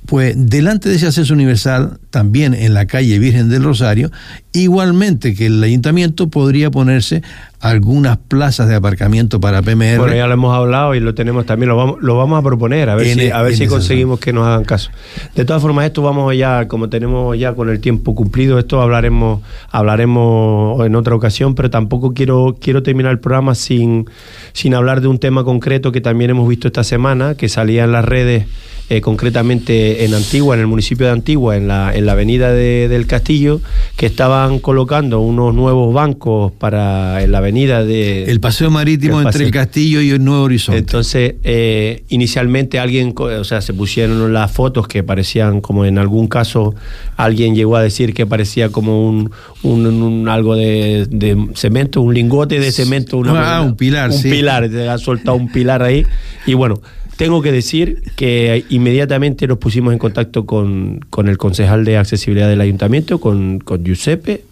[0.05, 4.09] Pues delante de ese acceso universal, también en la calle Virgen del Rosario,
[4.51, 7.21] igualmente que el ayuntamiento podría ponerse
[7.59, 9.99] algunas plazas de aparcamiento para PMR.
[9.99, 12.89] Bueno, ya lo hemos hablado y lo tenemos también, lo vamos, lo vamos a proponer,
[12.89, 14.89] a ver En si, a ver si conseguimos que nos hagan caso.
[15.35, 19.41] De todas formas, esto vamos ya, como tenemos ya con el tiempo cumplido, esto hablaremos,
[19.69, 24.09] hablaremos en otra ocasión, pero tampoco quiero, quiero terminar el programa sin,
[24.53, 27.91] sin hablar de un tema concreto que también hemos visto esta semana, que salía en
[27.91, 28.47] las redes.
[28.89, 32.87] eh, concretamente en Antigua, en el municipio de Antigua, en la, en la avenida de-
[32.87, 33.61] del Castillo,
[33.95, 38.23] que estaban colocando unos nuevos bancos para en la avenida de...
[38.23, 39.51] el paseo marítimo el entre el.
[39.51, 40.79] Castillo y el Nuevo Horizonte.
[40.79, 46.27] Entonces, eh, inicialmente alguien, o sea, se pusieron las fotos que parecían como en algún
[46.27, 46.73] caso
[47.15, 49.29] alguien llegó a decir que parecía como un,
[49.63, 54.17] un- un- algo de, de cemento, un lingote de cemento, una, Ah, un pilar, un
[54.17, 54.29] sí.
[54.31, 56.03] pilar, te ha soltado un pilar ahí
[56.45, 56.81] y bueno.
[57.17, 62.47] Tengo que decir que inmediatamente nos pusimos en contacto con, con el concejal de accesibilidad
[62.47, 64.43] del ayuntamiento, con, con Giuseppe,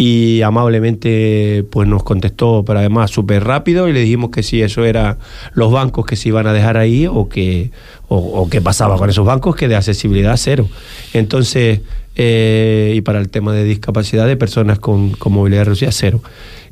[0.00, 4.84] y amablemente pues nos contestó, pero además súper rápido y le dijimos que si eso
[4.84, 5.18] era
[5.54, 7.72] los bancos que se iban a dejar ahí o que
[8.06, 10.68] o, qué pasaba con esos bancos que de accesibilidad cero.
[11.12, 11.80] Entonces,
[12.14, 16.22] eh, y para el tema de discapacidad de personas con, con movilidad reducida, cero.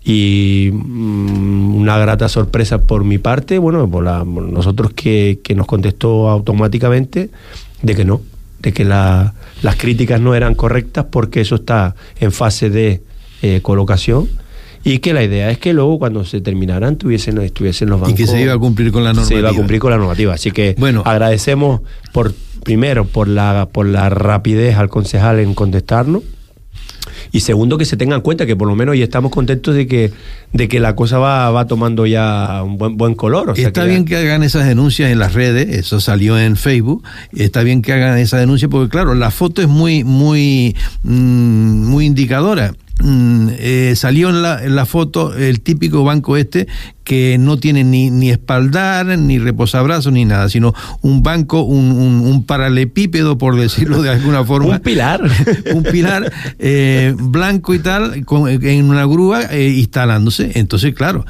[0.08, 5.56] Y mm, una grata sorpresa por mi parte, bueno, por, la- por nosotros que, que
[5.56, 7.30] nos contestó automáticamente
[7.82, 8.20] de que no,
[8.60, 13.02] de que la- las críticas no eran correctas porque eso está en fase de
[13.42, 14.28] eh, colocación
[14.84, 18.16] y que la idea es que luego cuando se terminaran tuviesen, estuviesen los y bancos
[18.16, 19.40] que se iba a cumplir con la se normativa.
[19.40, 20.34] iba a cumplir con la normativa.
[20.34, 21.02] Así que Bueno.
[21.04, 21.80] agradecemos
[22.12, 22.32] por
[22.62, 26.22] primero por la por la rapidez al concejal en contestarnos
[27.32, 29.86] y segundo que se tengan en cuenta que por lo menos y estamos contentos de
[29.86, 30.12] que
[30.52, 33.52] de que la cosa va, va tomando ya un buen buen color.
[33.56, 37.02] está bien que hagan esas denuncias en las redes, eso salió en Facebook,
[37.34, 42.06] está bien que hagan esa denuncia porque claro, la foto es muy muy mm, muy
[42.06, 46.66] indicadora Mm, eh, salió en la, en la, foto el típico banco este
[47.04, 50.72] que no tiene ni, ni espaldar, ni reposabrazos, ni nada, sino
[51.02, 54.76] un banco, un, un, paralepípedo, por decirlo de alguna forma.
[54.76, 55.20] un pilar.
[55.74, 60.52] un pilar eh, blanco y tal, con, en una grúa eh, instalándose.
[60.54, 61.26] Entonces, claro,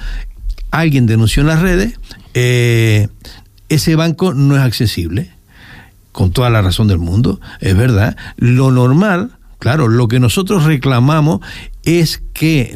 [0.70, 1.98] alguien denunció en las redes,
[2.32, 5.30] ese banco no es accesible,
[6.12, 8.16] con toda la razón del mundo, es verdad.
[8.36, 11.40] Lo normal Claro, lo que nosotros reclamamos
[11.84, 12.74] es que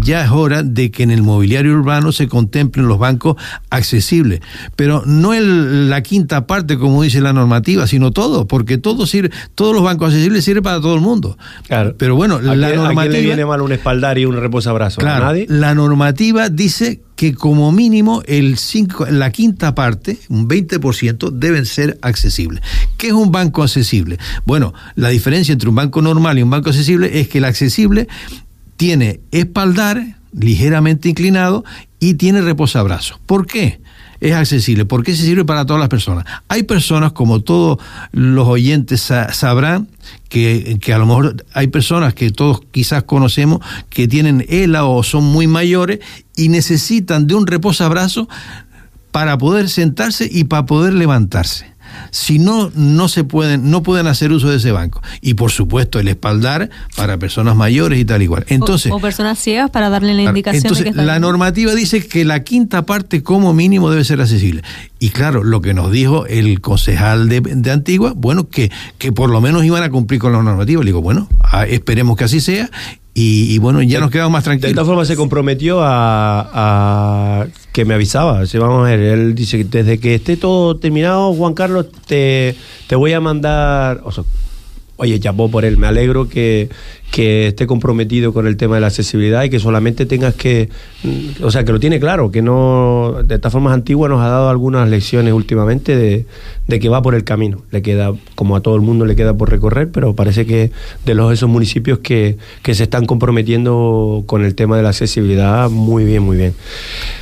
[0.00, 3.36] ya es hora de que en el mobiliario urbano se contemplen los bancos
[3.68, 4.40] accesibles,
[4.76, 9.30] pero no el, la quinta parte como dice la normativa, sino todo, porque todo sirve,
[9.54, 11.36] todos los bancos accesibles sirven para todo el mundo.
[11.66, 11.96] Claro.
[11.98, 15.02] Pero bueno, la normativa ¿a le viene mal un espaldar y un reposabrazo?
[15.02, 15.44] Claro, ¿A nadie?
[15.50, 21.98] La normativa dice que como mínimo el cinco, la quinta parte, un 20%, deben ser
[22.00, 22.62] accesibles.
[22.96, 24.18] ¿Qué es un banco accesible?
[24.46, 28.08] Bueno, la diferencia entre un banco normal y un banco accesible es que el accesible
[28.78, 31.64] tiene espaldar ligeramente inclinado
[32.00, 33.18] y tiene reposabrazos.
[33.26, 33.80] ¿Por qué?
[34.20, 36.24] Es accesible, porque se sirve para todas las personas.
[36.48, 37.78] Hay personas, como todos
[38.12, 39.88] los oyentes sabrán,
[40.28, 43.60] que, que, a lo mejor hay personas que todos quizás conocemos
[43.90, 45.98] que tienen ELA o son muy mayores
[46.36, 48.28] y necesitan de un reposabrazo
[49.10, 51.77] para poder sentarse y para poder levantarse
[52.10, 55.02] si no, no se pueden, no pueden hacer uso de ese banco.
[55.20, 58.44] Y por supuesto, el espaldar para personas mayores y tal igual.
[58.48, 60.64] Entonces, o, personas ciegas para darle la indicación.
[60.64, 64.62] Entonces, de la normativa dice que la quinta parte como mínimo debe ser accesible.
[64.98, 69.30] Y claro, lo que nos dijo el concejal de, de Antigua, bueno, que, que por
[69.30, 70.82] lo menos iban a cumplir con la normativa.
[70.82, 71.28] Le digo, bueno,
[71.68, 72.70] esperemos que así sea
[73.20, 74.68] y, bueno, ya nos quedamos más tranquilos.
[74.68, 78.44] De esta forma se comprometió a, que me avisaba.
[78.54, 82.54] vamos a ver, él dice que desde que esté todo terminado, Juan Carlos, te,
[82.86, 84.02] te voy a mandar.
[84.96, 86.68] oye, llamó por él, me alegro que,
[87.10, 90.68] que esté comprometido con el tema de la accesibilidad y que solamente tengas que,
[91.02, 94.28] mm, o sea, que lo tiene claro, que no, de estas formas antiguas nos ha
[94.28, 96.26] dado algunas lecciones últimamente de,
[96.78, 97.62] que va por el camino.
[97.70, 100.70] Le queda, como a todo el mundo le queda por recorrer, pero parece que
[101.06, 106.04] de los esos municipios que, se están comprometiendo con el tema de la accesibilidad, muy
[106.04, 106.54] bien, muy bien.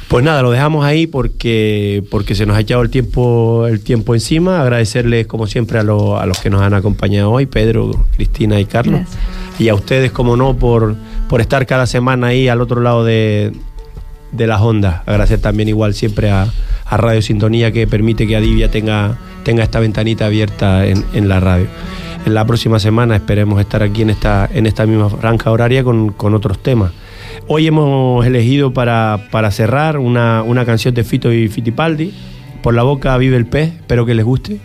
[0.09, 4.15] Pues nada, lo dejamos ahí porque, porque se nos ha echado el tiempo, el tiempo
[4.15, 4.61] encima.
[4.61, 9.03] Agradecerles, como siempre, a, a los que nos han acompañado hoy, Pedro, Cristina y Carlos
[9.59, 10.97] y a ustedes, como no, por,
[11.29, 13.53] por estar cada semana ahí al otro lado de,
[14.33, 15.03] de las ondas.
[15.07, 16.47] Agradecer también igual siempre a,
[16.89, 21.67] Radio Sintonía que permite que Adivia tenga, tenga esta ventanita abierta en, en, la radio.
[22.25, 26.13] En la próxima semana esperemos estar aquí en esta, en esta misma franja horaria con,
[26.13, 26.93] con otros temas.
[27.49, 32.15] Hoy hemos elegido para, para cerrar una, una canción de Fito y Fitipaldi.
[32.63, 34.61] Por la boca vive el pez, espero que les guste.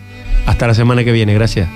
[0.46, 1.68] Hasta la semana que viene, gracias.